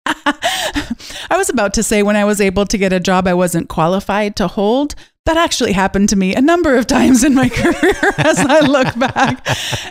I 1.29 1.37
was 1.37 1.49
about 1.49 1.73
to 1.75 1.83
say 1.83 2.03
when 2.03 2.15
I 2.15 2.25
was 2.25 2.41
able 2.41 2.65
to 2.65 2.77
get 2.77 2.93
a 2.93 2.99
job 2.99 3.27
I 3.27 3.33
wasn't 3.33 3.69
qualified 3.69 4.35
to 4.37 4.47
hold. 4.47 4.95
That 5.25 5.37
actually 5.37 5.73
happened 5.73 6.09
to 6.09 6.15
me 6.15 6.33
a 6.33 6.41
number 6.41 6.75
of 6.75 6.87
times 6.87 7.23
in 7.23 7.35
my 7.35 7.47
career 7.53 8.13
as 8.17 8.39
I 8.39 8.61
look 8.61 8.97
back. 8.97 9.45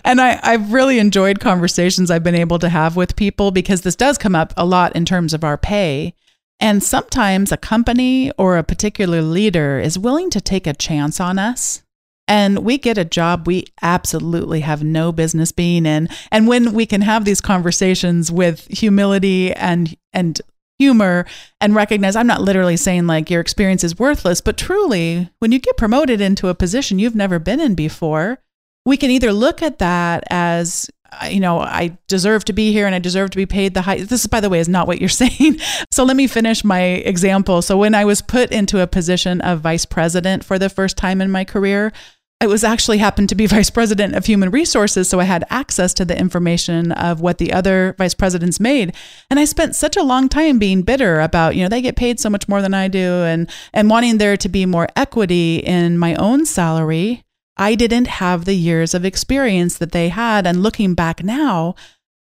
And 0.05 0.21
I, 0.21 0.41
I've 0.43 0.73
really 0.73 0.99
enjoyed 0.99 1.39
conversations 1.39 2.11
I've 2.11 2.25
been 2.25 2.35
able 2.35 2.59
to 2.59 2.69
have 2.69 2.97
with 2.97 3.15
people 3.15 3.53
because 3.53 3.83
this 3.83 3.97
does 3.97 4.19
come 4.19 4.35
up 4.35 4.53
a 4.57 4.67
lot 4.67 4.97
in 4.97 5.05
terms 5.05 5.33
of 5.33 5.45
our 5.45 5.57
pay. 5.57 6.15
And 6.59 6.83
sometimes 6.83 7.53
a 7.53 7.57
company 7.57 8.33
or 8.33 8.59
a 8.59 8.65
particular 8.65 9.23
leader 9.23 9.79
is 9.79 9.99
willing 9.99 10.31
to 10.31 10.41
take 10.41 10.67
a 10.67 10.75
chance 10.75 11.21
on 11.21 11.39
us 11.39 11.83
and 12.31 12.61
we 12.61 12.79
get 12.79 12.97
a 12.97 13.05
job 13.05 13.47
we 13.47 13.65
absolutely 13.83 14.61
have 14.61 14.83
no 14.83 15.11
business 15.13 15.53
being 15.53 15.85
in 15.85 16.09
and 16.31 16.47
when 16.47 16.73
we 16.73 16.87
can 16.87 17.03
have 17.03 17.25
these 17.25 17.41
conversations 17.41 18.31
with 18.31 18.67
humility 18.69 19.53
and 19.55 19.97
and 20.13 20.41
humor 20.81 21.27
and 21.61 21.75
recognize 21.75 22.17
I'm 22.17 22.27
not 22.27 22.41
literally 22.41 22.79
saying 22.79 23.07
like 23.07 23.29
your 23.29 23.43
experience 23.43 23.85
is 23.85 23.99
worthless 23.99 24.41
but 24.41 24.57
truly 24.57 25.29
when 25.39 25.53
you 25.53 25.59
get 25.59 25.77
promoted 25.77 26.23
into 26.23 26.49
a 26.49 26.55
position 26.55 26.99
you've 26.99 27.15
never 27.15 27.39
been 27.39 27.61
in 27.61 27.75
before 27.75 28.39
we 28.87 28.97
can 28.97 29.11
either 29.11 29.31
look 29.31 29.63
at 29.63 29.79
that 29.79 30.25
as 30.31 30.91
uh, 31.13 31.27
you 31.27 31.41
know, 31.41 31.59
I 31.59 31.99
deserve 32.07 32.45
to 32.45 32.53
be 32.53 32.73
here 32.73 32.87
and 32.87 32.95
I 32.95 32.99
deserve 32.99 33.31
to 33.31 33.37
be 33.37 33.47
paid 33.47 33.75
the 33.75 33.83
high. 33.83 34.03
This, 34.03 34.27
by 34.27 34.41
the 34.41 34.49
way, 34.49 34.61
is 34.61 34.69
not 34.69 34.87
what 34.87 35.01
you're 35.01 35.09
saying. 35.25 35.59
So 35.91 36.05
let 36.05 36.17
me 36.17 36.27
finish 36.27 36.65
my 36.65 36.83
example. 36.83 37.63
So 37.63 37.77
when 37.77 37.95
I 37.95 38.05
was 38.05 38.23
put 38.23 38.53
into 38.53 38.81
a 38.81 38.87
position 38.87 39.41
of 39.41 39.61
vice 39.61 39.85
president 39.85 40.45
for 40.45 40.59
the 40.59 40.69
first 40.69 40.97
time 40.97 41.21
in 41.21 41.31
my 41.31 41.45
career, 41.45 41.93
it 42.41 42.49
was 42.49 42.65
actually 42.65 42.99
happened 42.99 43.29
to 43.29 43.35
be 43.35 43.47
vice 43.59 43.71
president 43.71 44.15
of 44.15 44.27
human 44.27 44.51
resources 44.51 45.09
so 45.09 45.21
i 45.21 45.25
had 45.25 45.45
access 45.51 45.93
to 45.95 46.05
the 46.05 46.19
information 46.19 46.93
of 46.93 47.21
what 47.21 47.39
the 47.39 47.53
other 47.53 47.95
vice 47.99 48.15
presidents 48.15 48.59
made. 48.59 48.95
And 49.31 49.39
i 49.39 49.45
spent 49.45 49.77
such 49.77 49.97
a 49.97 50.03
long 50.03 50.29
time 50.29 50.59
being 50.59 50.83
bitter 50.83 51.21
about 51.21 51.57
you 51.57 51.63
know 51.63 51.69
they 51.69 51.83
get 51.83 51.97
paid 51.97 52.19
so 52.19 52.31
much 52.31 52.49
more 52.49 52.63
than 52.63 52.75
i 52.75 52.89
do 52.89 53.23
and 53.25 53.51
and 53.73 53.91
wanting 53.91 54.19
there 54.19 54.37
to 54.37 54.49
be 54.49 54.67
more 54.67 54.89
equity 54.97 55.57
in 55.57 55.99
my 55.99 56.15
own 56.17 56.47
salary. 56.47 57.23
I 57.57 57.75
didn't 57.75 58.07
have 58.07 58.47
the 58.47 58.55
years 58.55 58.95
of 58.95 59.05
experience 59.05 59.77
that 59.77 59.93
they 59.93 60.09
had. 60.09 60.47
And 60.47 60.63
looking 60.63 60.95
back 60.95 61.23
now 61.23 61.75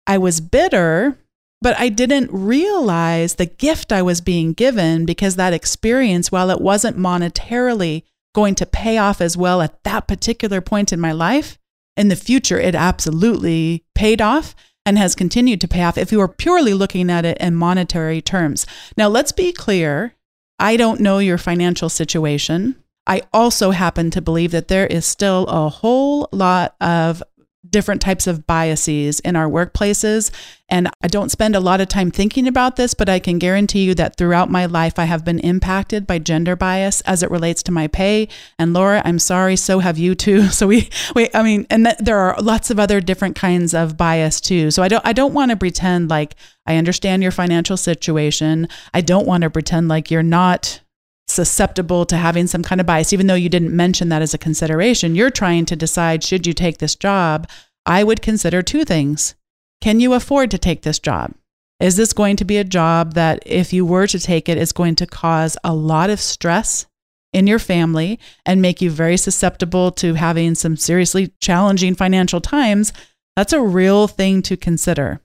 i 0.06 0.18
was 0.18 0.40
bitter 0.40 1.16
but 1.62 1.78
I 1.78 1.90
didn't 1.90 2.30
realize 2.32 3.34
the 3.34 3.44
gift 3.44 3.92
I 3.92 4.00
was 4.00 4.22
being 4.22 4.54
given 4.54 5.04
because 5.04 5.36
that 5.36 5.52
experience, 5.52 6.32
while 6.32 6.48
it 6.48 6.60
wasn't 6.60 6.96
monetarily 6.96 8.04
going 8.34 8.54
to 8.56 8.66
pay 8.66 8.98
off 8.98 9.20
as 9.20 9.36
well 9.36 9.60
at 9.60 9.82
that 9.84 10.06
particular 10.06 10.60
point 10.60 10.92
in 10.92 11.00
my 11.00 11.12
life. 11.12 11.58
In 11.96 12.08
the 12.08 12.16
future, 12.16 12.58
it 12.58 12.74
absolutely 12.74 13.84
paid 13.94 14.22
off 14.22 14.54
and 14.86 14.96
has 14.96 15.14
continued 15.14 15.60
to 15.60 15.68
pay 15.68 15.82
off 15.82 15.98
if 15.98 16.12
you 16.12 16.20
are 16.20 16.28
purely 16.28 16.72
looking 16.74 17.10
at 17.10 17.24
it 17.24 17.38
in 17.38 17.54
monetary 17.54 18.22
terms. 18.22 18.66
Now, 18.96 19.08
let's 19.08 19.32
be 19.32 19.52
clear 19.52 20.14
I 20.58 20.76
don't 20.76 21.00
know 21.00 21.18
your 21.18 21.38
financial 21.38 21.88
situation. 21.88 22.76
I 23.06 23.22
also 23.32 23.70
happen 23.70 24.10
to 24.10 24.20
believe 24.20 24.50
that 24.52 24.68
there 24.68 24.86
is 24.86 25.06
still 25.06 25.46
a 25.46 25.68
whole 25.68 26.28
lot 26.32 26.76
of 26.80 27.22
different 27.68 28.00
types 28.00 28.26
of 28.26 28.46
biases 28.46 29.20
in 29.20 29.36
our 29.36 29.48
workplaces. 29.48 30.30
And 30.68 30.88
I 31.02 31.08
don't 31.08 31.30
spend 31.30 31.54
a 31.54 31.60
lot 31.60 31.80
of 31.80 31.88
time 31.88 32.10
thinking 32.10 32.46
about 32.48 32.76
this, 32.76 32.94
but 32.94 33.08
I 33.08 33.18
can 33.18 33.38
guarantee 33.38 33.84
you 33.84 33.94
that 33.96 34.16
throughout 34.16 34.50
my 34.50 34.66
life, 34.66 34.98
I 34.98 35.04
have 35.04 35.24
been 35.24 35.40
impacted 35.40 36.06
by 36.06 36.20
gender 36.20 36.56
bias 36.56 37.00
as 37.02 37.22
it 37.22 37.30
relates 37.30 37.62
to 37.64 37.72
my 37.72 37.86
pay. 37.86 38.28
And 38.58 38.72
Laura, 38.72 39.02
I'm 39.04 39.18
sorry, 39.18 39.56
so 39.56 39.80
have 39.80 39.98
you 39.98 40.14
too. 40.14 40.48
So 40.60 40.66
we, 40.66 40.90
we 41.14 41.30
I 41.32 41.42
mean, 41.42 41.66
and 41.70 41.86
th- 41.86 41.96
there 42.00 42.18
are 42.18 42.36
lots 42.40 42.70
of 42.70 42.78
other 42.78 43.00
different 43.00 43.34
kinds 43.34 43.72
of 43.72 43.96
bias 43.96 44.40
too. 44.42 44.70
So 44.70 44.82
I 44.82 44.88
don't, 44.88 45.06
I 45.06 45.14
don't 45.14 45.32
want 45.32 45.52
to 45.52 45.56
pretend 45.56 46.10
like 46.10 46.34
I 46.66 46.76
understand 46.76 47.22
your 47.22 47.32
financial 47.32 47.78
situation. 47.78 48.68
I 48.92 49.00
don't 49.00 49.26
want 49.26 49.42
to 49.42 49.50
pretend 49.50 49.88
like 49.88 50.10
you're 50.10 50.22
not 50.22 50.80
susceptible 51.30 52.04
to 52.06 52.16
having 52.16 52.46
some 52.46 52.62
kind 52.62 52.80
of 52.80 52.86
bias, 52.86 53.12
even 53.12 53.26
though 53.26 53.34
you 53.34 53.48
didn't 53.48 53.74
mention 53.74 54.08
that 54.08 54.22
as 54.22 54.34
a 54.34 54.38
consideration. 54.38 55.14
You're 55.14 55.30
trying 55.30 55.66
to 55.66 55.76
decide 55.76 56.24
should 56.24 56.46
you 56.46 56.52
take 56.52 56.78
this 56.78 56.94
job. 56.94 57.48
I 57.86 58.04
would 58.04 58.22
consider 58.22 58.62
two 58.62 58.84
things. 58.84 59.34
Can 59.80 60.00
you 60.00 60.12
afford 60.12 60.50
to 60.50 60.58
take 60.58 60.82
this 60.82 60.98
job? 60.98 61.32
Is 61.80 61.96
this 61.96 62.12
going 62.12 62.36
to 62.36 62.44
be 62.44 62.58
a 62.58 62.64
job 62.64 63.14
that, 63.14 63.42
if 63.46 63.72
you 63.72 63.86
were 63.86 64.06
to 64.06 64.18
take 64.18 64.48
it, 64.48 64.58
is 64.58 64.72
going 64.72 64.96
to 64.96 65.06
cause 65.06 65.56
a 65.64 65.74
lot 65.74 66.10
of 66.10 66.20
stress 66.20 66.86
in 67.32 67.46
your 67.46 67.58
family 67.58 68.18
and 68.44 68.60
make 68.60 68.82
you 68.82 68.90
very 68.90 69.16
susceptible 69.16 69.90
to 69.92 70.14
having 70.14 70.54
some 70.54 70.76
seriously 70.76 71.32
challenging 71.40 71.94
financial 71.94 72.40
times? 72.40 72.92
That's 73.34 73.54
a 73.54 73.62
real 73.62 74.08
thing 74.08 74.42
to 74.42 74.56
consider 74.58 75.22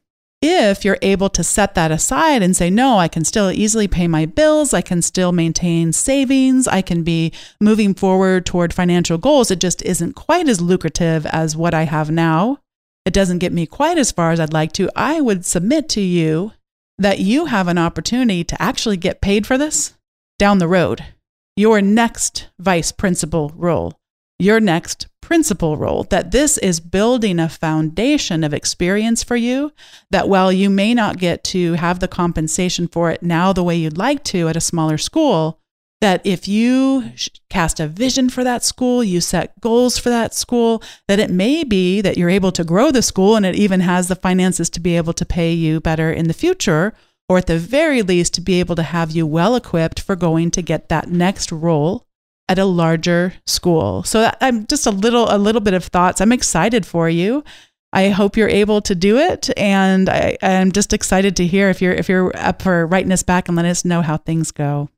if 0.48 0.84
you're 0.84 0.98
able 1.02 1.30
to 1.30 1.44
set 1.44 1.76
that 1.76 1.92
aside 1.92 2.42
and 2.42 2.56
say, 2.56 2.70
no, 2.70 2.98
I 2.98 3.08
can 3.08 3.24
still 3.24 3.52
easily 3.52 3.88
pay 3.88 4.08
my 4.08 4.26
bills, 4.26 4.74
I 4.74 4.82
can 4.82 5.02
still 5.02 5.32
maintain 5.32 5.94
savings, 5.94 6.68
I 6.68 6.82
can 6.82 7.04
be 7.04 7.32
moving 7.60 7.94
forward 7.94 8.46
toward 8.46 8.74
financial 8.74 9.18
goals, 9.18 9.52
it 9.52 9.60
just 9.60 9.82
isn't 9.84 10.14
quite 10.14 10.48
as 10.48 10.62
lucrative 10.62 11.26
as 11.28 11.56
what 11.56 11.74
I 11.74 11.84
have 11.84 12.12
now. 12.12 12.60
It 13.06 13.14
doesn't 13.14 13.40
get 13.40 13.54
me 13.54 13.66
quite 13.66 13.98
as 13.98 14.12
far 14.12 14.32
as 14.32 14.40
I'd 14.40 14.54
like 14.54 14.72
to. 14.74 14.90
I 14.96 15.22
would 15.22 15.46
submit 15.46 15.90
to 15.90 16.02
you 16.02 16.54
that 16.98 17.20
you 17.20 17.46
have 17.46 17.68
an 17.68 17.78
opportunity 17.78 18.44
to 18.44 18.62
actually 18.62 18.98
get 18.98 19.22
paid 19.22 19.46
for 19.46 19.58
this 19.58 19.94
down 20.40 20.58
the 20.58 20.68
road. 20.68 21.06
Your 21.56 21.82
next 21.82 22.50
vice 22.60 22.92
principal 22.92 23.54
role 23.56 23.94
your 24.40 24.60
next 24.60 25.08
principal 25.26 25.76
role, 25.76 26.04
that 26.12 26.30
this 26.30 26.60
is 26.60 26.80
building 26.80 27.40
a 27.40 27.50
foundation 27.50 28.44
of 28.44 28.54
experience 28.54 29.24
for 29.24 29.36
you. 29.36 29.72
That 30.12 30.30
while 30.30 30.52
you 30.52 30.70
may 30.70 30.94
not 30.94 31.18
get 31.18 31.44
to 31.46 31.74
have 31.74 32.00
the 32.00 32.08
compensation 32.08 32.88
for 32.88 33.10
it 33.10 33.24
now 33.24 33.52
the 33.52 33.64
way 33.64 33.76
you'd 33.76 33.98
like 33.98 34.24
to 34.26 34.48
at 34.48 34.56
a 34.56 34.62
smaller 34.62 35.00
school, 35.00 35.60
that 36.00 36.22
if 36.24 36.48
you 36.48 37.12
cast 37.50 37.80
a 37.80 37.88
vision 37.88 38.30
for 38.30 38.44
that 38.44 38.64
school, 38.64 39.04
you 39.04 39.20
set 39.20 39.60
goals 39.62 39.98
for 39.98 40.10
that 40.10 40.36
school, 40.36 40.84
that 41.08 41.18
it 41.18 41.32
may 41.32 41.64
be 41.64 42.02
that 42.02 42.18
you're 42.18 42.30
able 42.30 42.52
to 42.52 42.64
grow 42.64 42.92
the 42.92 43.02
school 43.02 43.36
and 43.36 43.48
it 43.48 43.56
even 43.56 43.80
has 43.80 44.08
the 44.08 44.16
finances 44.16 44.70
to 44.70 44.80
be 44.80 44.96
able 44.96 45.14
to 45.14 45.26
pay 45.26 45.52
you 45.52 45.82
better 45.82 46.12
in 46.12 46.28
the 46.28 46.36
future, 46.36 46.94
or 47.28 47.40
at 47.40 47.48
the 47.48 47.58
very 47.58 48.04
least 48.04 48.36
to 48.36 48.42
be 48.42 48.60
able 48.60 48.76
to 48.76 48.84
have 48.84 49.10
you 49.10 49.26
well 49.26 49.56
equipped 49.56 50.00
for 50.00 50.16
going 50.16 50.52
to 50.52 50.62
get 50.62 50.90
that 50.90 51.10
next 51.10 51.52
role 51.52 52.05
at 52.48 52.60
a 52.60 52.66
larger 52.66 53.34
school. 53.46 54.04
So 54.04 54.32
I'm 54.42 54.68
just 54.68 54.86
a 54.86 54.92
little 54.92 55.28
a 55.30 55.38
little 55.38 55.62
bit 55.62 55.74
of 55.74 55.86
thoughts. 55.86 56.22
I'm 56.22 56.32
excited 56.32 56.86
for 56.86 57.10
you. 57.10 57.44
I 57.94 58.10
hope 58.10 58.36
you're 58.36 58.50
able 58.50 58.82
to 58.82 58.94
do 58.94 59.18
it, 59.18 59.50
and 59.58 60.10
I, 60.10 60.38
am 60.42 60.74
just 60.74 60.92
excited 60.92 61.38
to 61.38 61.48
hear 61.48 61.70
if 61.70 61.82
you're 61.82 61.94
if 61.94 62.10
you're 62.10 62.32
up 62.36 62.62
for 62.62 62.86
writing 62.86 63.12
us 63.12 63.24
back 63.24 63.48
and 63.48 63.56
letting 63.56 63.72
us 63.72 63.86
know 63.86 64.02
how 64.02 64.18
things 64.18 64.52
go. 64.52 64.90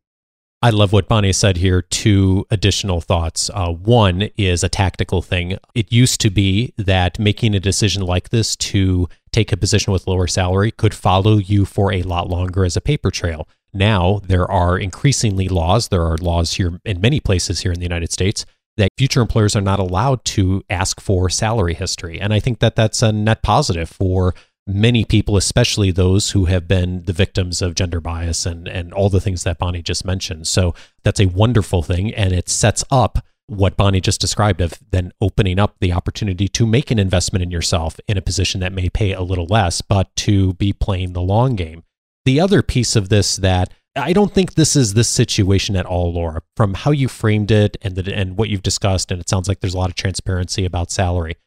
I 0.59 0.71
love 0.71 0.91
what 0.91 1.07
Bonnie 1.07 1.33
said 1.33 1.57
here. 1.57 1.83
Two 1.83 2.47
additional 2.49 2.99
thoughts. 2.99 3.51
Uh, 3.53 3.71
one 3.71 4.29
is 4.37 4.63
a 4.63 4.69
tactical 4.69 5.21
thing. 5.21 5.59
It 5.75 5.91
used 5.91 6.19
to 6.21 6.31
be 6.31 6.73
that 6.77 7.19
making 7.19 7.53
a 7.53 7.59
decision 7.59 8.01
like 8.01 8.29
this 8.29 8.55
to 8.55 9.07
take 9.31 9.51
a 9.51 9.57
position 9.57 9.93
with 9.93 10.07
lower 10.07 10.25
salary 10.25 10.71
could 10.71 10.95
follow 10.95 11.37
you 11.37 11.63
for 11.65 11.93
a 11.93 12.01
lot 12.01 12.27
longer 12.27 12.65
as 12.65 12.75
a 12.75 12.81
paper 12.81 13.11
trail. 13.11 13.47
Now 13.77 14.21
there 14.25 14.49
are 14.49 14.77
increasingly 14.77 15.47
laws, 15.47 15.87
there 15.89 16.03
are 16.03 16.17
laws 16.17 16.53
here 16.53 16.79
in 16.83 16.99
many 17.01 17.19
places 17.19 17.61
here 17.61 17.71
in 17.71 17.79
the 17.79 17.85
United 17.85 18.11
States 18.11 18.45
that 18.77 18.89
future 18.97 19.21
employers 19.21 19.55
are 19.55 19.61
not 19.61 19.79
allowed 19.79 20.23
to 20.23 20.63
ask 20.69 21.01
for 21.01 21.29
salary 21.29 21.73
history. 21.73 22.21
And 22.21 22.33
I 22.33 22.39
think 22.39 22.59
that 22.59 22.75
that's 22.75 23.01
a 23.01 23.11
net 23.11 23.41
positive 23.41 23.89
for 23.89 24.35
many 24.67 25.05
people, 25.05 25.37
especially 25.37 25.91
those 25.91 26.31
who 26.31 26.45
have 26.45 26.67
been 26.67 27.03
the 27.03 27.13
victims 27.13 27.61
of 27.61 27.73
gender 27.73 28.01
bias 28.01 28.45
and, 28.45 28.67
and 28.67 28.93
all 28.93 29.09
the 29.09 29.21
things 29.21 29.43
that 29.43 29.57
Bonnie 29.57 29.81
just 29.81 30.05
mentioned. 30.05 30.45
So 30.45 30.75
that's 31.03 31.21
a 31.21 31.27
wonderful 31.27 31.81
thing. 31.81 32.13
And 32.13 32.33
it 32.33 32.49
sets 32.49 32.83
up 32.91 33.19
what 33.47 33.77
Bonnie 33.77 34.01
just 34.01 34.19
described 34.19 34.59
of 34.59 34.73
then 34.91 35.13
opening 35.21 35.57
up 35.57 35.77
the 35.79 35.93
opportunity 35.93 36.49
to 36.49 36.65
make 36.67 36.91
an 36.91 36.99
investment 36.99 37.43
in 37.43 37.49
yourself 37.49 37.97
in 38.07 38.17
a 38.17 38.21
position 38.21 38.59
that 38.59 38.73
may 38.73 38.89
pay 38.89 39.13
a 39.13 39.21
little 39.21 39.45
less, 39.45 39.81
but 39.81 40.13
to 40.17 40.53
be 40.55 40.73
playing 40.73 41.13
the 41.13 41.21
long 41.21 41.55
game. 41.55 41.83
The 42.27 42.41
other 42.41 42.61
piece 42.61 42.97
of 42.97 43.07
this 43.07 43.37
that 43.37 43.73
I 43.95 44.11
don't 44.11 44.33
think 44.33 44.55
this 44.55 44.75
is 44.75 44.95
this 44.95 45.07
situation 45.07 45.77
at 45.77 45.85
all, 45.85 46.11
Laura, 46.11 46.41
from 46.57 46.73
how 46.73 46.91
you 46.91 47.07
framed 47.07 47.51
it 47.51 47.77
and 47.81 47.95
the, 47.95 48.13
and 48.13 48.35
what 48.35 48.49
you've 48.49 48.63
discussed, 48.63 49.13
and 49.13 49.21
it 49.21 49.29
sounds 49.29 49.47
like 49.47 49.61
there's 49.61 49.73
a 49.73 49.77
lot 49.77 49.89
of 49.89 49.95
transparency 49.95 50.65
about 50.65 50.91
salary. 50.91 51.37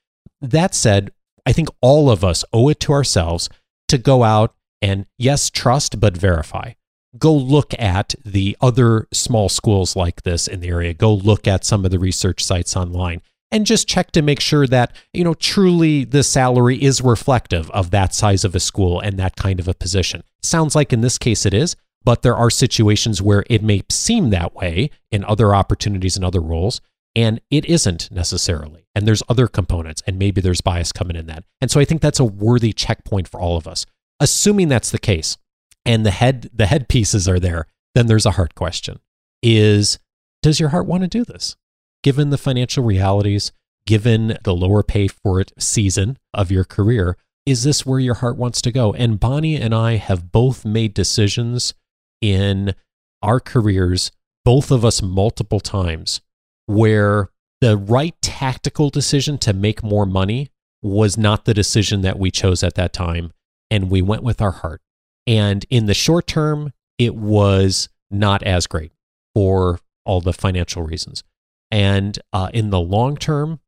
That 0.40 0.74
said, 0.74 1.12
I 1.44 1.52
think 1.52 1.68
all 1.82 2.10
of 2.10 2.24
us 2.24 2.46
owe 2.54 2.70
it 2.70 2.80
to 2.80 2.92
ourselves 2.92 3.50
to 3.88 3.98
go 3.98 4.24
out 4.24 4.54
and, 4.80 5.04
yes, 5.18 5.50
trust, 5.50 6.00
but 6.00 6.16
verify. 6.16 6.72
Go 7.18 7.34
look 7.34 7.74
at 7.78 8.14
the 8.24 8.56
other 8.62 9.06
small 9.12 9.50
schools 9.50 9.96
like 9.96 10.22
this 10.22 10.48
in 10.48 10.60
the 10.60 10.68
area. 10.68 10.94
Go 10.94 11.12
look 11.12 11.46
at 11.46 11.66
some 11.66 11.84
of 11.84 11.90
the 11.90 11.98
research 11.98 12.42
sites 12.42 12.74
online 12.74 13.20
and 13.52 13.66
just 13.66 13.88
check 13.88 14.10
to 14.12 14.22
make 14.22 14.40
sure 14.40 14.66
that, 14.66 14.94
you 15.12 15.24
know, 15.24 15.34
truly 15.34 16.04
the 16.04 16.22
salary 16.22 16.82
is 16.82 17.00
reflective 17.00 17.70
of 17.70 17.90
that 17.90 18.14
size 18.14 18.44
of 18.44 18.54
a 18.54 18.60
school 18.60 19.00
and 19.00 19.18
that 19.18 19.36
kind 19.36 19.60
of 19.60 19.68
a 19.68 19.74
position. 19.74 20.22
Sounds 20.42 20.74
like 20.74 20.92
in 20.92 21.00
this 21.00 21.18
case 21.18 21.44
it 21.44 21.54
is, 21.54 21.76
but 22.04 22.22
there 22.22 22.36
are 22.36 22.50
situations 22.50 23.20
where 23.20 23.44
it 23.48 23.62
may 23.62 23.82
seem 23.90 24.30
that 24.30 24.54
way 24.54 24.90
in 25.10 25.24
other 25.24 25.54
opportunities 25.54 26.16
and 26.16 26.24
other 26.24 26.40
roles. 26.40 26.80
And 27.16 27.40
it 27.50 27.64
isn't 27.64 28.10
necessarily. 28.12 28.86
And 28.94 29.06
there's 29.06 29.22
other 29.28 29.48
components, 29.48 30.00
and 30.06 30.16
maybe 30.16 30.40
there's 30.40 30.60
bias 30.60 30.92
coming 30.92 31.16
in 31.16 31.26
that. 31.26 31.42
And 31.60 31.68
so 31.68 31.80
I 31.80 31.84
think 31.84 32.00
that's 32.00 32.20
a 32.20 32.24
worthy 32.24 32.72
checkpoint 32.72 33.26
for 33.26 33.40
all 33.40 33.56
of 33.56 33.66
us. 33.66 33.84
Assuming 34.20 34.68
that's 34.68 34.92
the 34.92 34.98
case, 34.98 35.36
and 35.84 36.06
the 36.06 36.10
head 36.12 36.50
the 36.52 36.66
head 36.66 36.88
pieces 36.88 37.28
are 37.28 37.40
there, 37.40 37.66
then 37.94 38.06
there's 38.06 38.26
a 38.26 38.32
heart 38.32 38.54
question. 38.54 39.00
Is 39.42 39.98
does 40.42 40.60
your 40.60 40.68
heart 40.68 40.86
want 40.86 41.02
to 41.02 41.08
do 41.08 41.24
this? 41.24 41.56
Given 42.02 42.30
the 42.30 42.38
financial 42.38 42.82
realities, 42.82 43.52
given 43.86 44.38
the 44.44 44.54
lower 44.54 44.82
pay 44.82 45.08
for 45.08 45.40
it 45.40 45.52
season 45.58 46.18
of 46.32 46.50
your 46.50 46.64
career, 46.64 47.16
is 47.44 47.64
this 47.64 47.84
where 47.84 47.98
your 47.98 48.14
heart 48.14 48.36
wants 48.36 48.62
to 48.62 48.72
go? 48.72 48.92
And 48.94 49.20
Bonni 49.20 49.60
and 49.60 49.74
I 49.74 49.96
have 49.96 50.32
both 50.32 50.64
made 50.64 50.94
decisions 50.94 51.74
in 52.20 52.74
our 53.22 53.40
careers, 53.40 54.12
both 54.44 54.70
of 54.70 54.84
us 54.84 55.02
multiple 55.02 55.60
times, 55.60 56.20
where 56.66 57.28
the 57.60 57.76
right 57.76 58.14
tactical 58.22 58.88
decision 58.88 59.36
to 59.38 59.52
make 59.52 59.82
more 59.82 60.06
money 60.06 60.50
was 60.82 61.18
not 61.18 61.44
the 61.44 61.54
decision 61.54 62.00
that 62.02 62.18
we 62.18 62.30
chose 62.30 62.62
at 62.62 62.74
that 62.74 62.92
time. 62.92 63.32
And 63.70 63.90
we 63.90 64.00
went 64.02 64.22
with 64.22 64.40
our 64.40 64.50
heart. 64.50 64.80
And 65.26 65.66
in 65.68 65.86
the 65.86 65.94
short 65.94 66.26
term, 66.26 66.72
it 66.98 67.14
was 67.14 67.88
not 68.10 68.42
as 68.42 68.66
great 68.66 68.92
for 69.34 69.78
all 70.04 70.20
the 70.20 70.32
financial 70.32 70.82
reasons. 70.82 71.22
And 71.70 72.18
uh, 72.32 72.50
in 72.52 72.70
the 72.70 72.80
long 72.80 73.16
term, 73.16 73.60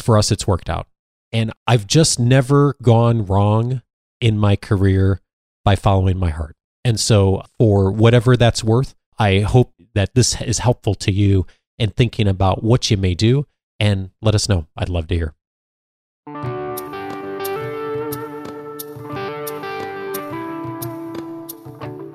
for 0.00 0.16
us, 0.16 0.30
it's 0.30 0.46
worked 0.46 0.70
out. 0.70 0.86
And 1.32 1.52
I've 1.66 1.86
just 1.86 2.18
never 2.18 2.76
gone 2.82 3.26
wrong 3.26 3.82
in 4.20 4.38
my 4.38 4.56
career 4.56 5.20
by 5.64 5.76
following 5.76 6.18
my 6.18 6.30
heart. 6.30 6.56
And 6.84 6.98
so, 6.98 7.42
for 7.58 7.90
whatever 7.90 8.36
that's 8.36 8.64
worth, 8.64 8.94
I 9.18 9.40
hope 9.40 9.74
that 9.94 10.14
this 10.14 10.40
is 10.40 10.58
helpful 10.58 10.94
to 10.96 11.12
you 11.12 11.46
in 11.78 11.90
thinking 11.90 12.28
about 12.28 12.62
what 12.62 12.90
you 12.90 12.96
may 12.96 13.14
do 13.14 13.46
and 13.80 14.10
let 14.22 14.34
us 14.34 14.48
know. 14.48 14.66
I'd 14.76 14.88
love 14.88 15.08
to 15.08 15.14
hear. 15.14 15.34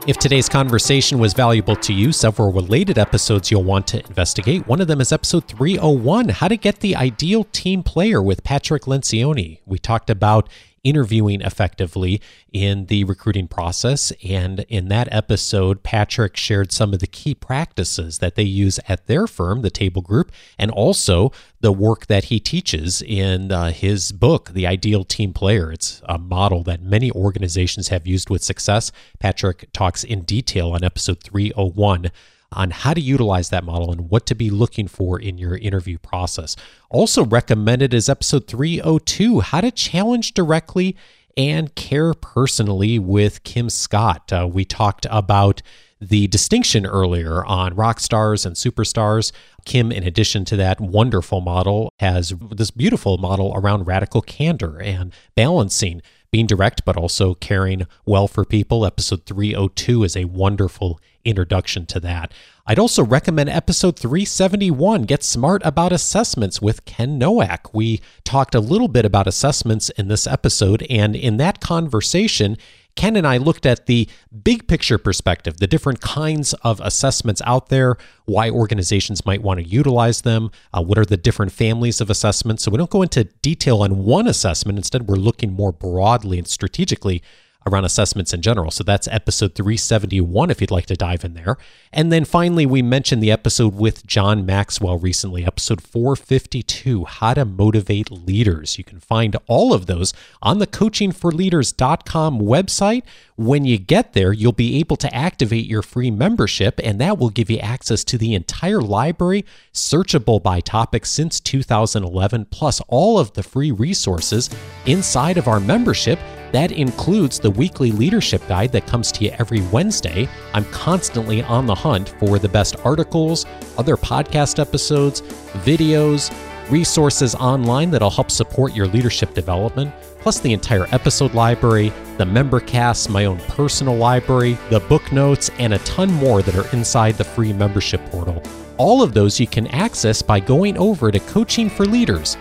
If 0.05 0.17
today's 0.17 0.49
conversation 0.49 1.17
was 1.17 1.33
valuable 1.33 1.77
to 1.77 1.93
you, 1.93 2.11
several 2.11 2.51
related 2.51 2.97
episodes 2.97 3.49
you'll 3.49 3.63
want 3.63 3.87
to 3.87 4.05
investigate. 4.05 4.67
One 4.67 4.81
of 4.81 4.89
them 4.89 4.99
is 4.99 5.13
episode 5.13 5.47
301 5.47 6.27
How 6.27 6.49
to 6.49 6.57
Get 6.57 6.81
the 6.81 6.93
Ideal 6.93 7.45
Team 7.45 7.83
Player 7.83 8.21
with 8.21 8.43
Patrick 8.43 8.83
Lencioni. 8.83 9.59
We 9.65 9.79
talked 9.79 10.09
about 10.09 10.49
interviewing 10.83 11.41
effectively 11.41 12.21
in 12.51 12.87
the 12.87 13.03
recruiting 13.05 13.47
process. 13.47 14.11
And 14.27 14.61
in 14.69 14.89
that 14.89 15.07
episode, 15.11 15.81
Patrick 15.83 16.35
shared 16.35 16.71
some 16.71 16.93
of 16.93 16.99
the 16.99 17.07
key 17.07 17.33
practices 17.33 18.19
that 18.19 18.35
they 18.35 18.43
use 18.43 18.79
at 18.87 19.07
their 19.07 19.27
firm, 19.27 19.61
the 19.61 19.69
Table 19.69 20.01
Group, 20.01 20.31
and 20.57 20.69
also 20.69 21.31
the 21.61 21.71
work 21.71 22.07
that 22.07 22.25
he 22.25 22.39
teaches 22.39 23.01
in 23.01 23.51
uh, 23.51 23.71
his 23.71 24.11
book, 24.11 24.49
The 24.49 24.67
Ideal 24.67 25.05
Team 25.05 25.33
Player. 25.33 25.71
It's 25.71 26.01
a 26.07 26.17
model 26.17 26.63
that 26.63 26.81
many 26.81 27.11
organizations 27.11 27.87
have 27.87 28.05
used 28.05 28.29
with 28.29 28.43
success. 28.43 28.91
Patrick 29.19 29.69
talks 29.71 30.03
in 30.03 30.23
detail 30.23 30.71
on 30.71 30.83
episode 30.83 31.23
301 31.23 32.11
on 32.55 32.71
how 32.71 32.93
to 32.93 33.01
utilize 33.01 33.49
that 33.49 33.63
model 33.63 33.91
and 33.91 34.09
what 34.09 34.25
to 34.27 34.35
be 34.35 34.49
looking 34.49 34.87
for 34.87 35.19
in 35.19 35.37
your 35.37 35.57
interview 35.57 35.97
process. 35.97 36.55
Also 36.89 37.25
recommended 37.25 37.93
is 37.93 38.09
episode 38.09 38.47
302 38.47 39.41
How 39.41 39.61
to 39.61 39.71
Challenge 39.71 40.33
Directly 40.33 40.95
and 41.35 41.73
Care 41.75 42.13
Personally 42.13 42.99
with 42.99 43.43
Kim 43.43 43.69
Scott. 43.69 44.31
Uh, 44.31 44.47
we 44.51 44.65
talked 44.65 45.05
about 45.09 45.61
the 46.09 46.27
distinction 46.27 46.85
earlier 46.85 47.45
on 47.45 47.75
rock 47.75 47.99
stars 47.99 48.45
and 48.45 48.55
superstars. 48.55 49.31
Kim, 49.65 49.91
in 49.91 50.03
addition 50.03 50.45
to 50.45 50.57
that 50.57 50.81
wonderful 50.81 51.41
model, 51.41 51.91
has 51.99 52.33
this 52.51 52.71
beautiful 52.71 53.17
model 53.17 53.53
around 53.55 53.85
radical 53.85 54.21
candor 54.21 54.81
and 54.81 55.13
balancing 55.35 56.01
being 56.33 56.47
direct, 56.47 56.83
but 56.83 56.97
also 56.97 57.35
caring 57.35 57.85
well 58.07 58.27
for 58.27 58.43
people. 58.43 58.87
Episode 58.87 59.23
302 59.27 60.03
is 60.03 60.17
a 60.17 60.25
wonderful 60.25 60.99
introduction 61.23 61.85
to 61.85 61.99
that. 61.99 62.33
I'd 62.65 62.79
also 62.79 63.03
recommend 63.03 63.49
episode 63.49 63.99
371, 63.99 65.03
Get 65.03 65.23
Smart 65.23 65.61
About 65.63 65.93
Assessments 65.93 66.59
with 66.59 66.85
Ken 66.85 67.19
Nowack. 67.19 67.71
We 67.71 68.01
talked 68.23 68.55
a 68.55 68.59
little 68.59 68.87
bit 68.87 69.05
about 69.05 69.27
assessments 69.27 69.91
in 69.91 70.07
this 70.07 70.25
episode, 70.25 70.83
and 70.89 71.15
in 71.15 71.37
that 71.37 71.59
conversation, 71.59 72.57
Ken 72.95 73.15
and 73.15 73.25
I 73.25 73.38
looked 73.38 73.65
at 73.65 73.86
the 73.88 74.08
big 74.43 74.67
picture 74.67 74.97
perspective, 74.97 75.58
the 75.58 75.67
different 75.67 75.99
kinds 76.01 76.53
of 76.62 76.79
assessments 76.82 77.41
out 77.45 77.69
there, 77.69 77.97
why 78.25 78.49
organizations 78.49 79.25
might 79.25 79.41
want 79.41 79.60
to 79.60 79.65
utilize 79.65 80.21
them, 80.21 80.51
uh, 80.73 80.82
what 80.82 80.97
are 80.97 81.06
the 81.06 81.17
different 81.17 81.51
families 81.51 81.99
of 82.01 82.10
assessments. 82.10 82.63
So 82.63 82.71
we 82.71 82.77
don't 82.77 82.89
go 82.89 83.01
into 83.01 83.23
detail 83.23 83.82
on 83.82 84.03
one 84.03 84.27
assessment. 84.27 84.77
Instead, 84.77 85.08
we're 85.08 85.15
looking 85.15 85.53
more 85.53 85.71
broadly 85.71 86.38
and 86.38 86.47
strategically 86.47 87.23
around 87.65 87.86
assessments 87.86 88.34
in 88.34 88.41
general. 88.41 88.71
So 88.71 88.84
that's 88.84 89.08
episode 89.08 89.56
371 89.56 90.49
if 90.49 90.62
you'd 90.62 90.71
like 90.71 90.86
to 90.88 90.95
dive 90.95 91.23
in 91.23 91.34
there. 91.34 91.58
And 91.91 92.12
then 92.12 92.26
finally, 92.26 92.65
we 92.65 92.82
mentioned 92.82 93.21
the 93.21 93.32
episode 93.32 93.76
with 93.76 94.06
John 94.06 94.45
Maxwell 94.45 94.97
recently, 94.97 95.45
episode 95.45 95.82
452 95.82 97.06
How 97.06 97.36
to 97.36 97.45
Motivate 97.45 98.12
Leaders. 98.12 98.78
You 98.78 98.84
can 98.84 98.99
find 98.99 99.36
all 99.47 99.73
of 99.73 99.86
those 99.86 100.13
on 100.41 100.58
the 100.58 100.67
coachingforleaders.com 100.67 102.39
website. 102.39 103.04
When 103.36 103.65
you 103.65 103.78
get 103.78 104.13
there, 104.13 104.34
you'll 104.34 104.52
be 104.52 104.80
able 104.80 104.97
to 104.97 105.13
activate 105.13 105.65
your 105.65 105.82
free 105.82 106.12
membership, 106.12 106.80
and 106.84 106.99
that 106.99 107.17
will 107.17 107.30
give 107.30 107.49
you 107.49 107.60
access 107.60 108.04
to 108.06 108.17
the 108.17 108.36
entire 108.36 108.82
library, 108.82 109.45
searchable 109.73 110.41
by 110.41 110.60
topic 110.60 111.06
since 111.06 111.39
2011, 111.39 112.45
plus 112.45 112.82
all 112.88 113.17
of 113.17 113.34
the 113.34 113.43
free 113.43 113.71
resources 113.71 114.49
inside 114.86 115.38
of 115.38 115.47
our 115.47 115.60
membership. 115.60 116.19
That 116.53 116.71
includes 116.71 117.39
the 117.39 117.49
weekly 117.49 117.91
leadership 117.91 118.47
guide 118.47 118.71
that 118.73 118.85
comes 118.85 119.11
to 119.13 119.25
you 119.25 119.31
every 119.39 119.61
Wednesday. 119.71 120.29
I'm 120.53 120.65
constantly 120.65 121.41
on 121.41 121.65
the 121.65 121.73
hunt 121.73 122.09
for 122.19 122.37
the 122.37 122.47
best 122.47 122.75
articles, 122.85 123.47
other 123.75 123.97
podcast 123.97 124.59
episodes, 124.59 125.21
videos, 125.65 126.32
resources 126.69 127.34
online 127.34 127.89
that'll 127.89 128.11
help 128.11 128.30
support 128.30 128.75
your 128.75 128.86
leadership 128.86 129.34
development, 129.34 129.91
plus 130.19 130.39
the 130.39 130.53
entire 130.53 130.86
episode 130.93 131.34
library, 131.34 131.91
the 132.19 132.25
member 132.25 132.59
casts, 132.59 133.09
my 133.09 133.25
own 133.25 133.39
personal 133.39 133.95
library, 133.95 134.55
the 134.69 134.80
book 134.82 135.11
notes, 135.11 135.49
and 135.57 135.73
a 135.73 135.80
ton 135.80 136.11
more 136.13 136.43
that 136.43 136.55
are 136.55 136.71
inside 136.71 137.15
the 137.15 137.23
free 137.23 137.51
membership 137.51 137.99
portal. 138.11 138.43
All 138.78 139.01
of 139.01 139.15
those 139.15 139.39
you 139.39 139.47
can 139.47 139.65
access 139.69 140.21
by 140.21 140.39
going 140.39 140.78
over 140.78 141.11
to 141.11 141.19
Coaching 141.19 141.67
for 141.67 141.86
Leaders 141.86 142.38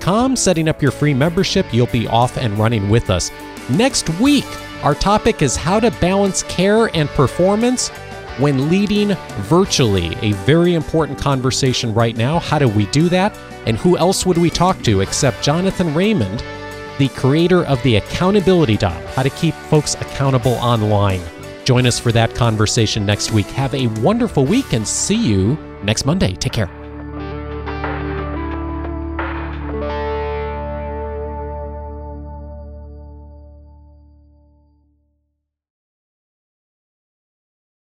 com, 0.00 0.36
setting 0.36 0.68
up 0.68 0.80
your 0.80 0.90
free 0.90 1.12
membership. 1.12 1.66
You'll 1.70 1.86
be 1.88 2.08
off 2.08 2.38
and 2.38 2.58
running 2.58 2.88
with 2.88 3.10
us. 3.10 3.30
Next 3.68 4.08
week, 4.18 4.46
our 4.82 4.94
topic 4.94 5.42
is 5.42 5.54
how 5.54 5.80
to 5.80 5.90
balance 6.00 6.42
care 6.44 6.86
and 6.96 7.10
performance 7.10 7.88
when 8.38 8.70
leading 8.70 9.14
virtually. 9.42 10.16
A 10.22 10.32
very 10.44 10.72
important 10.72 11.18
conversation 11.18 11.92
right 11.92 12.16
now. 12.16 12.38
How 12.38 12.58
do 12.58 12.68
we 12.68 12.86
do 12.86 13.10
that? 13.10 13.36
And 13.66 13.76
who 13.76 13.98
else 13.98 14.24
would 14.24 14.38
we 14.38 14.48
talk 14.48 14.80
to 14.84 15.02
except 15.02 15.42
Jonathan 15.42 15.92
Raymond, 15.92 16.42
the 16.96 17.08
creator 17.08 17.64
of 17.66 17.82
the 17.82 17.96
Accountability 17.96 18.78
Dial, 18.78 19.06
how 19.08 19.24
to 19.24 19.30
keep 19.30 19.52
folks 19.68 19.94
accountable 19.96 20.54
online. 20.54 21.20
Join 21.66 21.84
us 21.86 21.98
for 21.98 22.12
that 22.12 22.34
conversation 22.34 23.04
next 23.04 23.30
week. 23.30 23.46
Have 23.48 23.74
a 23.74 23.88
wonderful 24.00 24.46
week 24.46 24.72
and 24.72 24.88
see 24.88 25.16
you 25.16 25.58
next 25.82 26.06
Monday. 26.06 26.34
Take 26.34 26.52
care. 26.52 26.85